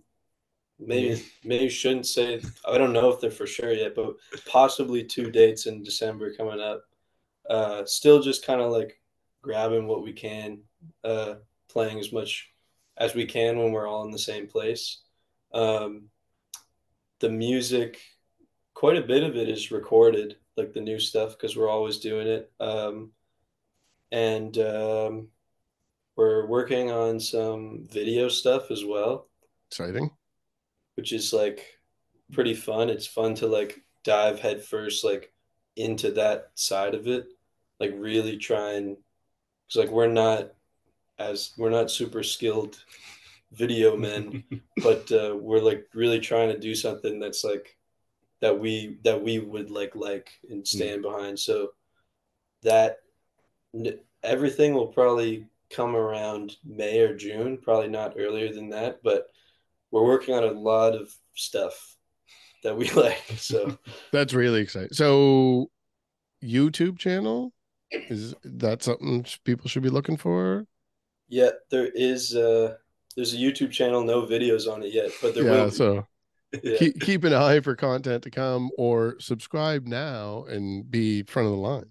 maybe 0.78 1.24
maybe 1.46 1.70
shouldn't 1.70 2.08
say 2.08 2.42
I 2.68 2.78
don't 2.78 2.92
know 2.92 3.10
if 3.10 3.22
they're 3.22 3.32
for 3.32 3.48
sure 3.48 3.72
yet, 3.72 3.96
but 3.96 4.16
possibly 4.46 5.02
two 5.02 5.32
dates 5.32 5.66
in 5.66 5.82
December 5.82 6.34
coming 6.36 6.60
up. 6.60 6.84
Uh 7.50 7.86
still 7.86 8.22
just 8.22 8.46
kind 8.46 8.60
of 8.60 8.74
like 8.74 9.00
grabbing 9.42 9.88
what 9.88 10.04
we 10.04 10.12
can, 10.12 10.60
uh 11.06 11.36
playing 11.70 12.00
as 12.00 12.12
much 12.12 12.50
as 12.98 13.16
we 13.16 13.26
can 13.26 13.60
when 13.60 13.72
we're 13.72 13.88
all 13.88 14.04
in 14.04 14.12
the 14.12 14.20
same 14.20 14.46
place. 14.46 15.04
Um 15.54 16.10
the 17.22 17.30
music 17.30 17.98
quite 18.78 18.96
a 18.96 19.02
bit 19.02 19.24
of 19.24 19.36
it 19.36 19.50
is 19.50 19.72
recorded, 19.72 20.36
like 20.56 20.72
the 20.72 20.80
new 20.80 21.00
stuff, 21.00 21.32
because 21.32 21.58
we're 21.58 21.68
always 21.68 21.98
doing 21.98 22.28
it. 22.28 22.52
Um, 22.60 23.10
and 24.12 24.56
um, 24.60 25.30
we're 26.16 26.46
working 26.46 26.92
on 26.92 27.20
some 27.20 27.88
video 27.92 28.30
stuff 28.30 28.70
as 28.70 28.86
well. 28.86 29.30
Exciting. 29.72 30.12
Which 30.94 31.12
is 31.12 31.34
like 31.34 31.66
pretty 32.32 32.54
fun. 32.54 32.92
It's 32.92 33.08
fun 33.08 33.34
to 33.36 33.48
like 33.48 33.82
dive 34.04 34.40
headfirst 34.40 35.04
like 35.04 35.34
into 35.76 36.12
that 36.12 36.52
side 36.54 36.94
of 36.94 37.08
it, 37.08 37.26
like 37.80 37.94
really 37.96 38.38
try 38.38 38.74
and 38.74 38.96
because 39.68 39.86
like 39.88 39.92
we're 39.92 40.06
not 40.06 40.52
as 41.18 41.52
we're 41.58 41.72
not 41.72 41.90
super 41.90 42.22
skilled 42.22 42.78
video 43.52 43.98
men, 43.98 44.44
but 44.84 45.12
uh, 45.12 45.36
we're 45.36 45.62
like 45.62 45.88
really 45.96 46.20
trying 46.20 46.50
to 46.50 46.60
do 46.60 46.76
something 46.76 47.20
that's 47.20 47.44
like 47.44 47.77
that 48.42 48.60
we 48.60 48.98
that 49.04 49.22
we 49.22 49.40
would 49.40 49.70
like 49.72 49.96
like 49.96 50.30
and 50.50 50.60
hmm. 50.60 50.64
stand 50.64 51.04
mm. 51.04 51.12
behind. 51.12 51.40
So 51.40 51.70
that 52.64 52.98
everything 54.24 54.74
will 54.74 54.88
probably 54.88 55.48
come 55.70 55.96
around 55.96 56.56
May 56.66 57.00
or 57.00 57.16
June, 57.16 57.58
probably 57.58 57.90
not 57.90 58.16
earlier 58.18 58.54
than 58.54 58.70
that, 58.70 59.02
but 59.04 59.28
we're 59.92 60.06
working 60.06 60.36
on 60.36 60.44
a 60.44 60.52
lot 60.52 60.96
of 60.96 61.14
stuff 61.34 61.96
that 62.64 62.76
we 62.76 62.90
like. 62.96 63.24
So 63.38 63.78
that's 64.12 64.34
really 64.34 64.62
exciting. 64.62 64.94
So 64.94 65.70
YouTube 66.44 66.98
channel 66.98 67.54
is 67.92 68.36
that 68.44 68.84
something 68.84 69.26
people 69.46 69.70
should 69.70 69.84
be 69.84 69.90
looking 69.90 70.18
for? 70.18 70.66
Yeah, 71.30 71.52
there 71.72 71.88
is 71.88 72.36
uh 72.36 72.76
there's 73.16 73.34
a 73.34 73.38
YouTube 73.38 73.72
channel, 73.72 74.04
no 74.04 74.24
videos 74.24 74.72
on 74.72 74.84
it 74.84 74.94
yet, 74.94 75.12
but 75.22 75.34
there 75.34 75.44
yeah, 75.44 75.52
will 75.52 75.70
be. 75.70 75.76
so 75.76 76.08
yeah. 76.64 76.78
keep, 76.78 77.00
keep 77.00 77.24
an 77.24 77.34
eye 77.34 77.60
for 77.60 77.76
content 77.76 78.24
to 78.24 78.32
come 78.32 78.70
or 78.78 79.16
subscribe 79.20 79.86
now 79.86 80.44
and 80.46 80.90
be 80.90 81.24
front 81.24 81.48
of 81.48 81.54
the 81.54 81.60
line. 81.60 81.90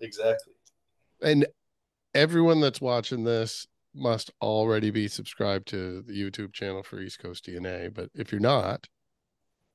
Exactly. 0.00 0.54
And 1.22 1.46
everyone 2.14 2.60
that's 2.60 2.80
watching 2.80 3.24
this 3.24 3.66
must 3.94 4.30
already 4.40 4.90
be 4.90 5.08
subscribed 5.08 5.68
to 5.68 6.02
the 6.02 6.12
YouTube 6.12 6.52
channel 6.52 6.82
for 6.82 7.00
East 7.00 7.18
Coast 7.18 7.46
DNA. 7.46 7.92
But 7.92 8.10
if 8.14 8.32
you're 8.32 8.40
not, 8.40 8.88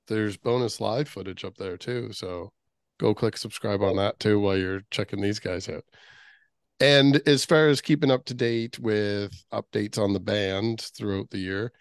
there's 0.08 0.38
bonus 0.38 0.82
live 0.82 1.08
footage 1.08 1.46
up 1.46 1.58
there 1.58 1.78
too. 1.78 2.12
So 2.12 2.52
go 3.00 3.14
click 3.14 3.38
subscribe 3.38 3.82
on 3.82 3.98
that 3.98 4.20
too 4.20 4.40
while 4.40 4.58
you're 4.58 4.82
checking 4.92 5.22
these 5.22 5.40
guys 5.40 5.70
out. 5.70 5.86
And 6.80 7.22
as 7.28 7.44
far 7.44 7.68
as 7.68 7.82
keeping 7.82 8.12
up 8.12 8.26
to 8.26 8.34
date 8.34 8.80
with 8.80 9.32
updates 9.52 9.98
on 9.98 10.14
the 10.14 10.20
band 10.20 10.82
throughout 10.82 11.30
the 11.30 11.40
year, 11.40 11.72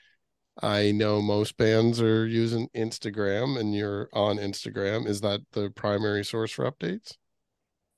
I 0.63 0.93
know 0.93 1.21
most 1.21 1.57
bands 1.57 2.01
are 2.01 2.27
using 2.27 2.69
Instagram 2.75 3.59
and 3.59 3.75
you're 3.75 4.09
on 4.13 4.39
Instagram. 4.39 5.07
Is 5.07 5.21
that 5.21 5.41
the 5.53 5.71
primary 5.71 6.25
source 6.25 6.53
for 6.53 6.71
updates? 6.71 7.17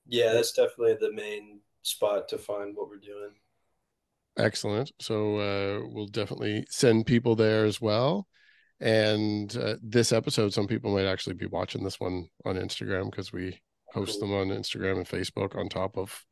Yeah, 0.05 0.33
that's 0.33 0.51
definitely 0.51 0.97
the 0.99 1.13
main 1.13 1.61
spot 1.83 2.27
to 2.29 2.37
find 2.37 2.75
what 2.75 2.89
we're 2.89 2.97
doing. 2.97 3.31
Excellent. 4.37 4.91
So 4.99 5.37
uh, 5.37 5.87
we'll 5.87 6.07
definitely 6.07 6.65
send 6.69 7.05
people 7.05 7.35
there 7.35 7.65
as 7.65 7.79
well. 7.79 8.27
And 8.79 9.55
uh, 9.57 9.75
this 9.81 10.11
episode, 10.11 10.53
some 10.53 10.67
people 10.67 10.93
might 10.93 11.05
actually 11.05 11.35
be 11.35 11.45
watching 11.45 11.83
this 11.83 11.99
one 11.99 12.29
on 12.45 12.55
Instagram 12.55 13.11
because 13.11 13.33
we 13.33 13.59
host 13.93 14.19
cool. 14.19 14.29
them 14.29 14.37
on 14.37 14.57
Instagram 14.57 14.97
and 14.97 15.07
Facebook 15.07 15.55
on 15.57 15.67
top 15.67 15.97
of 15.97 16.25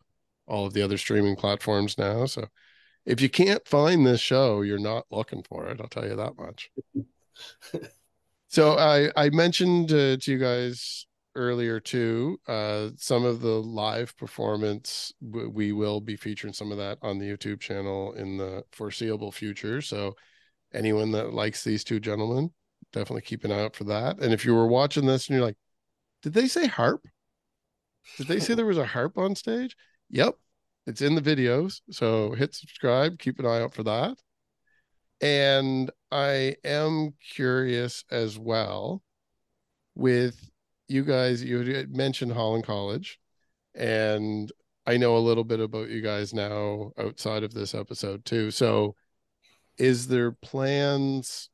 all 0.47 0.65
of 0.65 0.73
the 0.73 0.81
other 0.81 0.97
streaming 0.97 1.35
platforms 1.35 1.97
now. 1.97 2.25
So 2.25 2.47
if 3.07 3.21
you 3.21 3.29
can't 3.29 3.65
find 3.65 4.05
this 4.05 4.19
show, 4.19 4.61
you're 4.61 4.77
not 4.77 5.05
looking 5.09 5.41
for 5.41 5.67
it. 5.67 5.79
I'll 5.79 5.87
tell 5.87 6.05
you 6.05 6.17
that 6.17 6.37
much. 6.37 6.69
so 8.49 8.77
I 8.77 9.09
I 9.15 9.29
mentioned 9.29 9.91
uh, 9.91 10.17
to 10.17 10.31
you 10.31 10.37
guys 10.37 11.07
earlier 11.33 11.79
too 11.79 12.39
uh, 12.47 12.89
some 12.97 13.23
of 13.23 13.39
the 13.39 13.61
live 13.61 14.15
performance. 14.17 15.13
We 15.21 15.71
will 15.71 16.01
be 16.01 16.17
featuring 16.17 16.53
some 16.53 16.71
of 16.71 16.77
that 16.79 16.97
on 17.01 17.17
the 17.17 17.25
YouTube 17.25 17.61
channel 17.61 18.13
in 18.13 18.37
the 18.37 18.63
foreseeable 18.73 19.31
future. 19.31 19.81
So 19.81 20.15
anyone 20.73 21.11
that 21.13 21.33
likes 21.33 21.63
these 21.63 21.85
two 21.85 22.01
gentlemen, 22.01 22.51
definitely 22.91 23.21
keep 23.21 23.45
an 23.45 23.53
eye 23.53 23.63
out 23.63 23.75
for 23.75 23.85
that. 23.85 24.19
And 24.19 24.33
if 24.33 24.43
you 24.43 24.53
were 24.53 24.67
watching 24.67 25.05
this 25.05 25.29
and 25.29 25.37
you're 25.37 25.45
like, 25.45 25.57
did 26.23 26.33
they 26.33 26.47
say 26.47 26.67
harp? 26.67 27.05
Did 28.17 28.27
they 28.27 28.41
say 28.41 28.53
there 28.53 28.65
was 28.65 28.77
a 28.77 28.85
harp 28.85 29.17
on 29.17 29.35
stage? 29.35 29.77
Yep, 30.09 30.35
it's 30.87 31.01
in 31.01 31.15
the 31.15 31.21
videos. 31.21 31.81
So 31.91 32.31
hit 32.31 32.55
subscribe, 32.55 33.19
keep 33.19 33.37
an 33.39 33.45
eye 33.45 33.61
out 33.61 33.73
for 33.73 33.83
that. 33.83 34.17
And 35.21 35.91
I 36.11 36.55
am 36.63 37.13
curious 37.33 38.03
as 38.09 38.39
well 38.39 39.03
with 39.95 40.49
you 40.87 41.03
guys, 41.03 41.43
you 41.43 41.85
mentioned 41.89 42.31
Holland 42.31 42.63
College, 42.63 43.19
and 43.75 44.51
I 44.85 44.95
know 44.95 45.17
a 45.17 45.19
little 45.19 45.43
bit 45.43 45.59
about 45.59 45.89
you 45.89 46.01
guys 46.01 46.33
now 46.33 46.91
outside 46.97 47.43
of 47.43 47.53
this 47.53 47.75
episode 47.75 48.23
too. 48.23 48.51
So 48.51 48.95
is 49.77 50.07
there 50.07 50.31
plans 50.31 51.49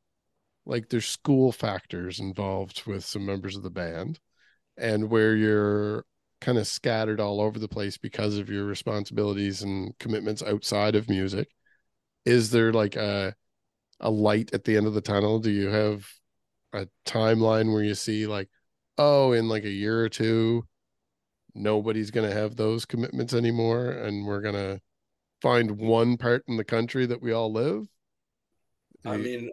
like 0.65 0.89
there's 0.89 1.07
school 1.07 1.51
factors 1.51 2.19
involved 2.19 2.83
with 2.85 3.03
some 3.03 3.25
members 3.25 3.55
of 3.55 3.63
the 3.63 3.71
band 3.71 4.19
and 4.77 5.09
where 5.09 5.35
you're 5.35 6.05
kind 6.43 6.57
of 6.57 6.67
scattered 6.67 7.21
all 7.21 7.39
over 7.39 7.57
the 7.57 7.67
place 7.67 7.97
because 7.97 8.37
of 8.37 8.49
your 8.49 8.65
responsibilities 8.65 9.61
and 9.61 9.97
commitments 9.97 10.43
outside 10.43 10.93
of 10.95 11.09
music. 11.09 11.47
Is 12.25 12.51
there 12.51 12.73
like 12.73 12.95
a 12.95 13.33
a 13.99 14.09
light 14.09 14.53
at 14.53 14.65
the 14.65 14.75
end 14.75 14.85
of 14.85 14.93
the 14.93 15.01
tunnel? 15.01 15.39
Do 15.39 15.49
you 15.49 15.69
have 15.69 16.05
a 16.73 16.87
timeline 17.05 17.71
where 17.71 17.83
you 17.83 17.95
see 17.95 18.27
like 18.27 18.49
oh 18.97 19.31
in 19.31 19.47
like 19.47 19.63
a 19.63 19.69
year 19.69 19.99
or 20.01 20.09
two 20.09 20.67
nobody's 21.55 22.11
going 22.11 22.27
to 22.27 22.35
have 22.35 22.55
those 22.55 22.83
commitments 22.83 23.33
anymore 23.33 23.91
and 23.91 24.25
we're 24.25 24.41
going 24.41 24.55
to 24.55 24.81
find 25.41 25.77
one 25.77 26.17
part 26.17 26.43
in 26.47 26.57
the 26.57 26.63
country 26.63 27.05
that 27.05 27.21
we 27.21 27.31
all 27.31 27.51
live? 27.51 27.87
I 29.05 29.17
mean 29.17 29.51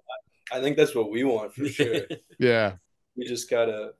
i 0.52 0.60
think 0.60 0.76
that's 0.76 0.94
what 0.94 1.10
we 1.10 1.24
want 1.24 1.54
for 1.54 1.66
sure. 1.66 2.02
Yeah. 2.38 2.76
We 3.16 3.26
just 3.26 3.50
gotta 3.50 3.92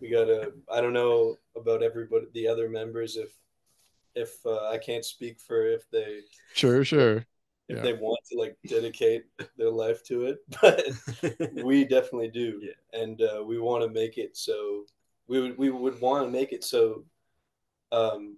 we 0.00 0.08
gotta 0.08 0.52
i 0.72 0.80
don't 0.80 0.92
know 0.92 1.36
about 1.56 1.82
everybody 1.82 2.26
the 2.34 2.48
other 2.48 2.68
members 2.68 3.16
if 3.16 3.30
if 4.14 4.44
uh, 4.46 4.68
i 4.68 4.78
can't 4.78 5.04
speak 5.04 5.38
for 5.40 5.66
if 5.66 5.88
they 5.90 6.20
sure 6.54 6.84
sure 6.84 7.24
if 7.68 7.76
yeah. 7.76 7.82
they 7.82 7.92
want 7.92 8.18
to 8.28 8.38
like 8.38 8.56
dedicate 8.66 9.24
their 9.56 9.70
life 9.70 10.02
to 10.02 10.24
it 10.24 10.38
but 10.60 10.84
we 11.64 11.84
definitely 11.84 12.28
do 12.28 12.60
yeah. 12.62 13.00
and 13.00 13.22
uh, 13.22 13.42
we 13.44 13.58
want 13.58 13.82
to 13.82 13.90
make 13.90 14.18
it 14.18 14.36
so 14.36 14.84
we 15.28 15.40
would 15.40 15.56
we 15.56 15.70
would 15.70 16.00
want 16.00 16.24
to 16.26 16.30
make 16.30 16.52
it 16.52 16.64
so 16.64 17.04
um 17.92 18.36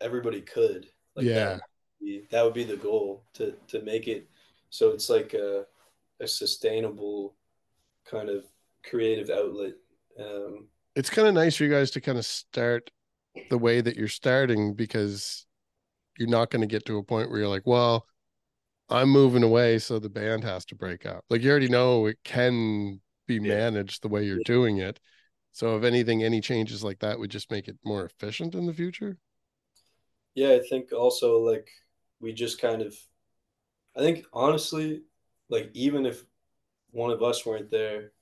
everybody 0.00 0.42
could 0.42 0.86
like 1.16 1.24
yeah 1.24 1.54
that 1.54 1.60
would, 2.00 2.06
be, 2.06 2.26
that 2.30 2.44
would 2.44 2.54
be 2.54 2.64
the 2.64 2.76
goal 2.76 3.24
to 3.32 3.54
to 3.66 3.80
make 3.82 4.08
it 4.08 4.28
so 4.68 4.90
it's 4.90 5.08
like 5.08 5.32
a 5.32 5.64
a 6.20 6.28
sustainable 6.28 7.34
kind 8.04 8.28
of 8.28 8.44
creative 8.88 9.30
outlet. 9.30 9.74
Um 10.18 10.68
it's 10.96 11.10
kind 11.10 11.26
of 11.26 11.34
nice 11.34 11.56
for 11.56 11.64
you 11.64 11.70
guys 11.70 11.90
to 11.92 12.00
kind 12.00 12.18
of 12.18 12.24
start 12.24 12.90
the 13.50 13.58
way 13.58 13.80
that 13.80 13.96
you're 13.96 14.08
starting 14.08 14.74
because 14.74 15.46
you're 16.18 16.28
not 16.28 16.50
going 16.50 16.60
to 16.60 16.68
get 16.68 16.86
to 16.86 16.98
a 16.98 17.02
point 17.02 17.28
where 17.28 17.40
you're 17.40 17.48
like 17.48 17.66
well 17.66 18.06
i'm 18.88 19.08
moving 19.08 19.42
away 19.42 19.78
so 19.78 19.98
the 19.98 20.08
band 20.08 20.44
has 20.44 20.64
to 20.66 20.74
break 20.74 21.06
up. 21.06 21.24
Like 21.30 21.42
you 21.42 21.50
already 21.50 21.68
know 21.68 22.06
it 22.06 22.18
can 22.22 23.00
be 23.26 23.40
managed 23.40 24.02
the 24.02 24.08
way 24.08 24.24
you're 24.24 24.44
doing 24.44 24.78
it. 24.78 25.00
So 25.52 25.76
if 25.76 25.84
anything 25.84 26.22
any 26.22 26.40
changes 26.40 26.84
like 26.84 26.98
that 27.00 27.18
would 27.18 27.30
just 27.30 27.50
make 27.50 27.68
it 27.68 27.78
more 27.84 28.04
efficient 28.04 28.54
in 28.54 28.66
the 28.66 28.74
future? 28.74 29.18
Yeah, 30.34 30.50
I 30.50 30.60
think 30.68 30.92
also 30.92 31.38
like 31.38 31.68
we 32.20 32.32
just 32.32 32.60
kind 32.60 32.82
of, 32.82 32.94
I 33.96 34.00
think 34.00 34.24
honestly, 34.32 35.02
like 35.48 35.70
even 35.74 36.06
if 36.06 36.24
one 36.90 37.10
of 37.10 37.22
us 37.22 37.46
weren't 37.46 37.70
there, 37.70 38.12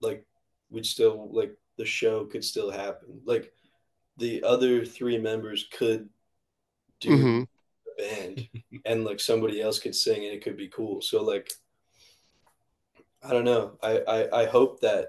like 0.00 0.24
we'd 0.70 0.86
still 0.86 1.28
like 1.32 1.54
the 1.76 1.84
show 1.84 2.24
could 2.24 2.44
still 2.44 2.70
happen. 2.70 3.20
Like 3.24 3.52
the 4.16 4.42
other 4.42 4.84
three 4.84 5.18
members 5.18 5.66
could 5.72 6.08
do 7.00 7.10
mm-hmm. 7.10 7.40
the 7.86 8.04
band 8.04 8.48
and 8.84 9.04
like 9.04 9.20
somebody 9.20 9.60
else 9.60 9.78
could 9.78 9.94
sing 9.94 10.24
and 10.24 10.34
it 10.34 10.42
could 10.42 10.56
be 10.56 10.68
cool. 10.68 11.00
So 11.00 11.22
like 11.22 11.50
I 13.22 13.32
don't 13.32 13.44
know. 13.44 13.78
I, 13.82 13.98
I, 13.98 14.42
I 14.42 14.46
hope 14.46 14.80
that 14.80 15.08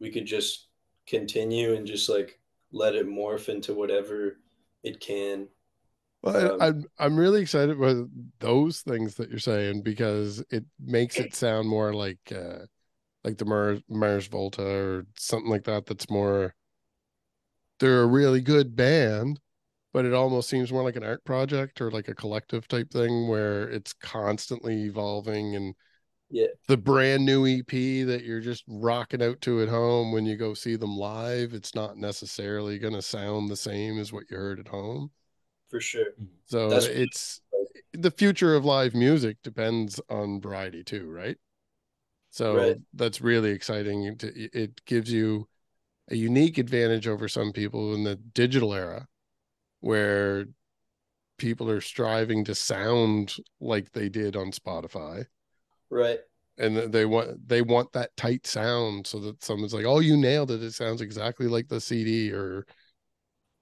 we 0.00 0.10
could 0.10 0.26
just 0.26 0.68
continue 1.06 1.74
and 1.74 1.86
just 1.86 2.08
like 2.08 2.38
let 2.70 2.94
it 2.94 3.08
morph 3.08 3.48
into 3.48 3.74
whatever 3.74 4.38
it 4.84 5.00
can 5.00 5.48
well, 6.22 6.54
um, 6.54 6.60
I'm 6.60 6.84
I'm 6.98 7.16
really 7.16 7.40
excited 7.40 7.78
with 7.78 8.10
those 8.40 8.80
things 8.80 9.14
that 9.16 9.30
you're 9.30 9.38
saying 9.38 9.82
because 9.82 10.42
it 10.50 10.64
makes 10.80 11.16
it 11.16 11.34
sound 11.34 11.68
more 11.68 11.94
like 11.94 12.18
uh 12.34 12.66
like 13.24 13.38
the 13.38 13.44
Mars, 13.44 13.80
Mars 13.88 14.26
Volta 14.26 14.62
or 14.62 15.06
something 15.16 15.50
like 15.50 15.64
that. 15.64 15.86
That's 15.86 16.10
more. 16.10 16.54
They're 17.80 18.02
a 18.02 18.06
really 18.06 18.40
good 18.40 18.74
band, 18.74 19.40
but 19.92 20.04
it 20.04 20.12
almost 20.12 20.48
seems 20.48 20.72
more 20.72 20.82
like 20.82 20.96
an 20.96 21.04
art 21.04 21.24
project 21.24 21.80
or 21.80 21.90
like 21.90 22.08
a 22.08 22.14
collective 22.14 22.66
type 22.66 22.90
thing 22.90 23.28
where 23.28 23.68
it's 23.68 23.92
constantly 23.92 24.84
evolving 24.84 25.54
and 25.54 25.74
yeah 26.30 26.46
the 26.66 26.76
brand 26.76 27.24
new 27.24 27.46
ep 27.46 27.70
that 27.70 28.22
you're 28.22 28.42
just 28.42 28.62
rocking 28.68 29.22
out 29.22 29.40
to 29.40 29.62
at 29.62 29.68
home 29.68 30.12
when 30.12 30.26
you 30.26 30.36
go 30.36 30.52
see 30.52 30.76
them 30.76 30.94
live 30.94 31.54
it's 31.54 31.74
not 31.74 31.96
necessarily 31.96 32.78
going 32.78 32.92
to 32.92 33.00
sound 33.00 33.48
the 33.48 33.56
same 33.56 33.98
as 33.98 34.12
what 34.12 34.24
you 34.30 34.36
heard 34.36 34.60
at 34.60 34.68
home 34.68 35.10
for 35.68 35.80
sure. 35.80 36.12
Mm-hmm. 36.20 36.24
So 36.46 36.68
That's 36.68 36.86
it's 36.86 37.40
the 37.92 38.10
future 38.10 38.54
of 38.54 38.64
live 38.64 38.94
music 38.94 39.38
depends 39.42 40.00
on 40.08 40.40
variety 40.40 40.82
too, 40.82 41.08
right? 41.10 41.36
So 42.30 42.54
right. 42.54 42.76
that's 42.94 43.20
really 43.20 43.50
exciting. 43.50 44.16
It 44.22 44.84
gives 44.84 45.10
you 45.10 45.48
a 46.10 46.16
unique 46.16 46.58
advantage 46.58 47.06
over 47.06 47.28
some 47.28 47.52
people 47.52 47.94
in 47.94 48.04
the 48.04 48.16
digital 48.16 48.74
era 48.74 49.06
where 49.80 50.46
people 51.38 51.70
are 51.70 51.80
striving 51.80 52.44
to 52.44 52.54
sound 52.54 53.36
like 53.60 53.92
they 53.92 54.08
did 54.08 54.36
on 54.36 54.50
Spotify. 54.50 55.26
Right. 55.90 56.20
And 56.58 56.92
they 56.92 57.04
want 57.04 57.48
they 57.48 57.62
want 57.62 57.92
that 57.92 58.16
tight 58.16 58.46
sound 58.46 59.06
so 59.06 59.20
that 59.20 59.44
someone's 59.44 59.72
like, 59.72 59.86
"Oh, 59.86 60.00
you 60.00 60.16
nailed 60.16 60.50
it. 60.50 60.62
It 60.62 60.72
sounds 60.72 61.00
exactly 61.00 61.46
like 61.46 61.68
the 61.68 61.80
CD 61.80 62.32
or 62.32 62.66
I 62.68 62.74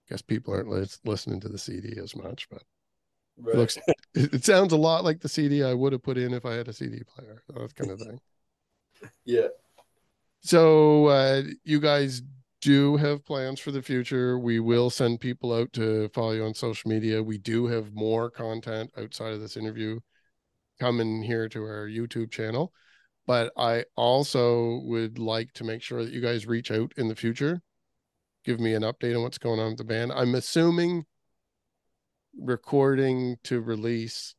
guess 0.09 0.23
people 0.23 0.55
aren't 0.55 0.71
li- 0.71 0.87
listening 1.05 1.41
to 1.41 1.49
the 1.49 1.59
CD 1.59 2.01
as 2.01 2.17
much, 2.17 2.49
but 2.49 2.63
right. 3.39 3.55
it 3.55 3.59
looks 3.59 3.77
it, 4.15 4.35
it, 4.35 4.45
sounds 4.47 4.73
a 4.73 4.79
lot 4.79 5.05
like 5.05 5.21
the 5.21 5.29
CD 5.29 5.63
I 5.63 5.75
would 5.75 5.93
have 5.93 6.03
put 6.03 6.17
in 6.17 6.33
if 6.33 6.47
I 6.47 6.55
had 6.55 6.69
a 6.69 6.73
CD 6.73 7.03
player. 7.05 7.43
That 7.49 7.75
kind 7.75 7.91
of 7.91 7.99
thing. 7.99 8.19
Yeah. 9.25 9.49
So 10.41 11.07
uh, 11.07 11.43
you 11.65 11.81
guys 11.81 12.23
do 12.61 12.97
have 12.97 13.25
plans 13.25 13.61
for 13.61 13.73
the 13.73 13.83
future. 13.83 14.39
We 14.39 14.61
will 14.61 14.91
send 14.91 15.21
people 15.21 15.53
out 15.53 15.73
to 15.75 16.09
follow 16.11 16.33
you 16.33 16.45
on 16.45 16.55
social 16.55 16.89
media. 16.89 17.23
We 17.23 17.39
do 17.39 17.67
have 17.67 17.95
more 17.95 18.31
content 18.31 18.91
outside 18.97 19.33
of 19.33 19.41
this 19.41 19.57
interview 19.57 20.01
coming 20.79 21.23
here 21.23 21.49
to 21.49 21.63
our 21.63 21.89
YouTube 21.89 22.31
channel. 22.31 22.73
But 23.27 23.53
I 23.57 23.85
also 23.97 24.81
would 24.85 25.19
like 25.19 25.53
to 25.55 25.65
make 25.65 25.83
sure 25.83 26.05
that 26.05 26.13
you 26.13 26.21
guys 26.21 26.47
reach 26.47 26.71
out 26.71 26.93
in 26.97 27.09
the 27.09 27.17
future 27.17 27.61
give 28.47 28.61
me 28.61 28.75
an 28.75 28.83
update 28.83 29.17
on 29.17 29.23
what's 29.23 29.39
going 29.39 29.59
on 29.59 29.71
with 29.71 29.79
the 29.79 29.85
band. 29.85 30.13
I'm 30.13 30.37
assuming 30.37 31.05
recording 32.39 33.37
to 33.45 33.61
release 33.61 34.36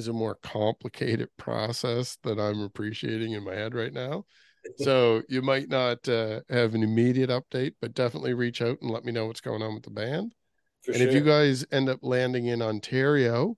is 0.00 0.08
a 0.08 0.12
more 0.12 0.34
complicated 0.42 1.28
process 1.36 2.16
that 2.24 2.40
I'm 2.40 2.60
appreciating 2.60 3.32
in 3.32 3.44
my 3.44 3.54
head 3.54 3.74
right 3.74 3.92
now. 3.92 4.24
So 4.76 5.22
you 5.26 5.40
might 5.40 5.70
not 5.70 6.06
uh, 6.06 6.40
have 6.50 6.74
an 6.74 6.82
immediate 6.82 7.30
update, 7.30 7.76
but 7.80 7.94
definitely 7.94 8.34
reach 8.34 8.60
out 8.60 8.76
and 8.82 8.90
let 8.90 9.06
me 9.06 9.10
know 9.10 9.24
what's 9.24 9.40
going 9.40 9.62
on 9.62 9.72
with 9.72 9.84
the 9.84 9.90
band. 9.90 10.34
For 10.82 10.90
and 10.90 11.00
sure. 11.00 11.08
if 11.08 11.14
you 11.14 11.22
guys 11.22 11.64
end 11.72 11.88
up 11.88 12.00
landing 12.02 12.44
in 12.44 12.60
Ontario, 12.60 13.56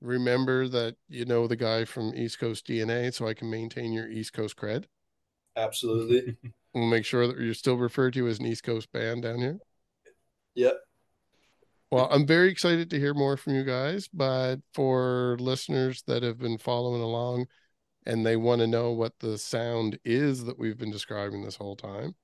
remember 0.00 0.66
that 0.66 0.96
you 1.08 1.24
know 1.24 1.46
the 1.46 1.54
guy 1.54 1.84
from 1.84 2.12
East 2.12 2.40
Coast 2.40 2.66
DNA, 2.66 3.14
so 3.14 3.28
I 3.28 3.34
can 3.34 3.48
maintain 3.48 3.92
your 3.92 4.08
East 4.08 4.32
Coast 4.32 4.56
cred. 4.56 4.86
Absolutely. 5.56 6.36
We'll 6.74 6.88
make 6.88 7.04
sure 7.04 7.28
that 7.28 7.38
you're 7.38 7.54
still 7.54 7.76
referred 7.76 8.14
to 8.14 8.26
as 8.26 8.40
an 8.40 8.46
East 8.46 8.64
Coast 8.64 8.90
band 8.90 9.22
down 9.22 9.38
here. 9.38 9.58
Yep. 10.56 10.76
Well, 11.90 12.08
I'm 12.10 12.26
very 12.26 12.50
excited 12.50 12.90
to 12.90 12.98
hear 12.98 13.14
more 13.14 13.36
from 13.36 13.54
you 13.54 13.64
guys, 13.64 14.08
but 14.08 14.56
for 14.72 15.36
listeners 15.38 16.02
that 16.06 16.22
have 16.22 16.38
been 16.38 16.58
following 16.58 17.02
along 17.02 17.46
and 18.06 18.26
they 18.26 18.36
want 18.36 18.60
to 18.60 18.66
know 18.66 18.92
what 18.92 19.18
the 19.20 19.38
sound 19.38 19.98
is 20.04 20.44
that 20.44 20.58
we've 20.58 20.78
been 20.78 20.90
describing 20.90 21.42
this 21.44 21.56
whole 21.56 21.76
time, 21.76 22.14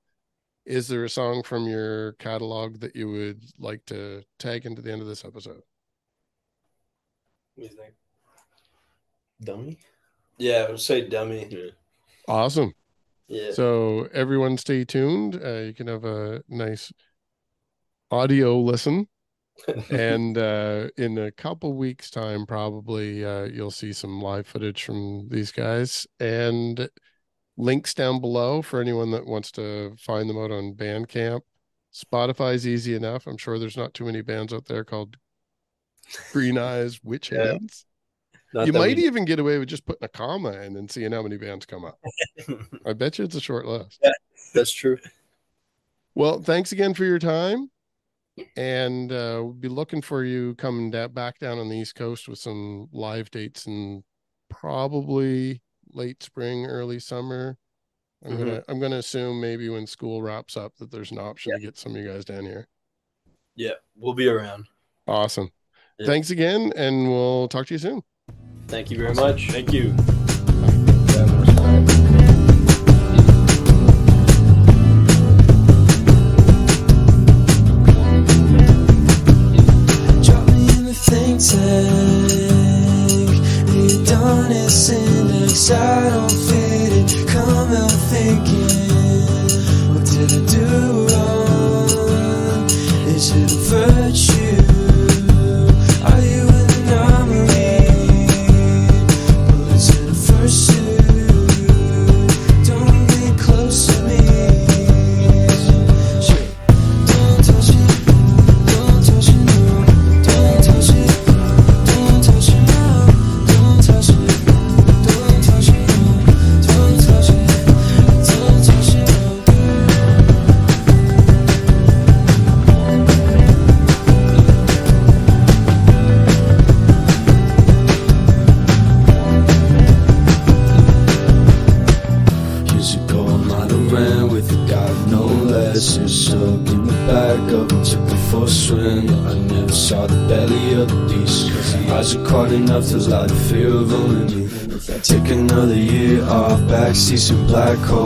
is 0.65 0.87
there 0.87 1.03
a 1.03 1.09
song 1.09 1.41
from 1.43 1.67
your 1.67 2.13
catalog 2.13 2.81
that 2.81 2.95
you 2.95 3.09
would 3.09 3.43
like 3.57 3.85
to 3.85 4.23
tag 4.37 4.65
into 4.65 4.81
the 4.81 4.91
end 4.91 5.01
of 5.01 5.07
this 5.07 5.25
episode? 5.25 5.61
What 7.55 7.57
do 7.57 7.63
you 7.63 7.69
think? 7.69 7.93
Dummy? 9.43 9.79
Yeah, 10.37 10.65
I 10.67 10.71
would 10.71 10.79
say 10.79 11.07
dummy. 11.07 11.47
Yeah. 11.49 11.71
Awesome. 12.27 12.73
Yeah. 13.27 13.51
So 13.51 14.07
everyone 14.13 14.57
stay 14.57 14.85
tuned. 14.85 15.41
Uh, 15.43 15.59
you 15.59 15.73
can 15.73 15.87
have 15.87 16.05
a 16.05 16.43
nice 16.47 16.91
audio 18.11 18.59
listen. 18.59 19.07
And 19.89 20.37
uh, 20.37 20.87
in 20.97 21.17
a 21.17 21.31
couple 21.31 21.73
weeks 21.73 22.09
time 22.09 22.45
probably 22.45 23.25
uh, 23.25 23.43
you'll 23.43 23.71
see 23.71 23.93
some 23.93 24.21
live 24.21 24.47
footage 24.47 24.83
from 24.83 25.27
these 25.29 25.51
guys 25.51 26.07
and 26.19 26.89
links 27.57 27.93
down 27.93 28.19
below 28.19 28.61
for 28.61 28.81
anyone 28.81 29.11
that 29.11 29.25
wants 29.25 29.51
to 29.51 29.95
find 29.99 30.29
them 30.29 30.37
out 30.37 30.51
on 30.51 30.73
bandcamp 30.73 31.41
spotify's 31.93 32.65
easy 32.65 32.95
enough 32.95 33.27
i'm 33.27 33.37
sure 33.37 33.59
there's 33.59 33.77
not 33.77 33.93
too 33.93 34.05
many 34.05 34.21
bands 34.21 34.53
out 34.53 34.65
there 34.65 34.83
called 34.83 35.17
green 36.31 36.57
eyes 36.57 36.99
witch 37.03 37.29
hands 37.29 37.85
you 38.53 38.73
might 38.73 38.97
we... 38.97 39.05
even 39.05 39.25
get 39.25 39.39
away 39.39 39.57
with 39.57 39.69
just 39.69 39.85
putting 39.85 40.03
a 40.03 40.09
comma 40.09 40.51
in 40.61 40.75
and 40.75 40.91
seeing 40.91 41.11
how 41.11 41.23
many 41.23 41.37
bands 41.37 41.65
come 41.65 41.85
up. 41.85 41.97
I 42.85 42.93
bet 42.93 43.17
you 43.17 43.25
it's 43.25 43.35
a 43.35 43.41
short 43.41 43.65
list. 43.65 43.99
Yeah, 44.03 44.11
that's 44.53 44.71
true. 44.73 44.97
Well, 46.15 46.41
thanks 46.41 46.71
again 46.71 46.93
for 46.93 47.05
your 47.05 47.19
time. 47.19 47.69
And 48.55 49.11
uh, 49.11 49.41
we'll 49.43 49.53
be 49.53 49.67
looking 49.67 50.01
for 50.01 50.23
you 50.23 50.55
coming 50.55 50.89
da- 50.91 51.07
back 51.07 51.39
down 51.39 51.59
on 51.59 51.69
the 51.69 51.77
East 51.77 51.95
Coast 51.95 52.27
with 52.27 52.39
some 52.39 52.87
live 52.91 53.29
dates 53.29 53.65
and 53.65 54.03
probably 54.49 55.61
late 55.93 56.23
spring, 56.23 56.65
early 56.65 56.99
summer. 56.99 57.57
I'm 58.23 58.31
mm-hmm. 58.31 58.39
gonna 58.39 58.63
I'm 58.67 58.79
gonna 58.79 58.97
assume 58.97 59.41
maybe 59.41 59.67
when 59.69 59.87
school 59.87 60.21
wraps 60.21 60.55
up 60.55 60.75
that 60.77 60.91
there's 60.91 61.11
an 61.11 61.17
option 61.17 61.51
yeah. 61.51 61.57
to 61.57 61.63
get 61.63 61.77
some 61.77 61.95
of 61.95 62.01
you 62.01 62.07
guys 62.07 62.23
down 62.23 62.45
here. 62.45 62.67
Yeah, 63.55 63.73
we'll 63.95 64.13
be 64.13 64.27
around. 64.27 64.67
Awesome. 65.07 65.51
Yeah. 65.99 66.05
Thanks 66.05 66.29
again, 66.29 66.71
and 66.75 67.09
we'll 67.09 67.47
talk 67.47 67.67
to 67.67 67.73
you 67.73 67.79
soon. 67.79 68.03
Thank 68.67 68.91
you 68.91 68.97
very 68.97 69.13
much. 69.13 69.49
Thank 69.49 69.73
you. 69.73 69.95
The 81.41 81.90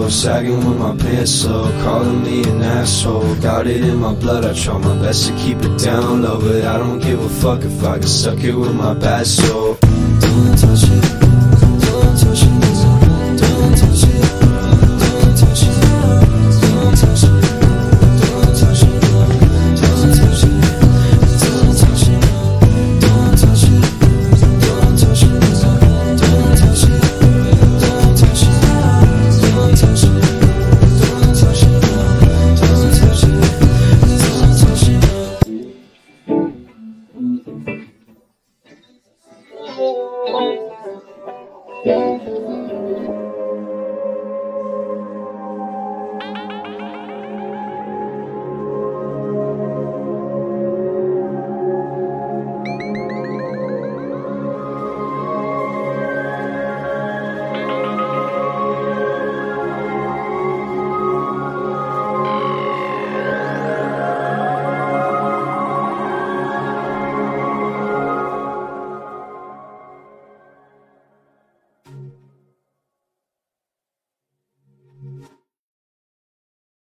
sagging 0.10 0.58
with 0.58 0.78
my 0.78 0.96
pants 0.96 1.46
low, 1.46 1.72
calling 1.84 2.24
me 2.24 2.44
an 2.44 2.62
asshole. 2.62 3.36
Got 3.36 3.68
it 3.68 3.84
in 3.84 3.98
my 3.98 4.14
blood, 4.14 4.46
I 4.46 4.54
try 4.54 4.78
my 4.78 4.96
best 5.02 5.28
to 5.28 5.36
keep 5.38 5.58
it 5.60 5.78
down 5.80 6.22
low, 6.22 6.40
but 6.40 6.64
I 6.64 6.78
don't 6.78 7.00
give 7.00 7.20
a 7.20 7.30
fuck 7.30 7.64
if 7.64 7.84
I 7.84 7.98
get 7.98 8.08
stuck 8.08 8.38
here 8.38 8.58
with 8.58 8.76
my 8.76 8.94
bad 8.94 9.26
soul. 9.26 9.78
It, 9.82 10.22
don't 10.22 10.58
touch 10.58 10.84
it. 10.84 11.25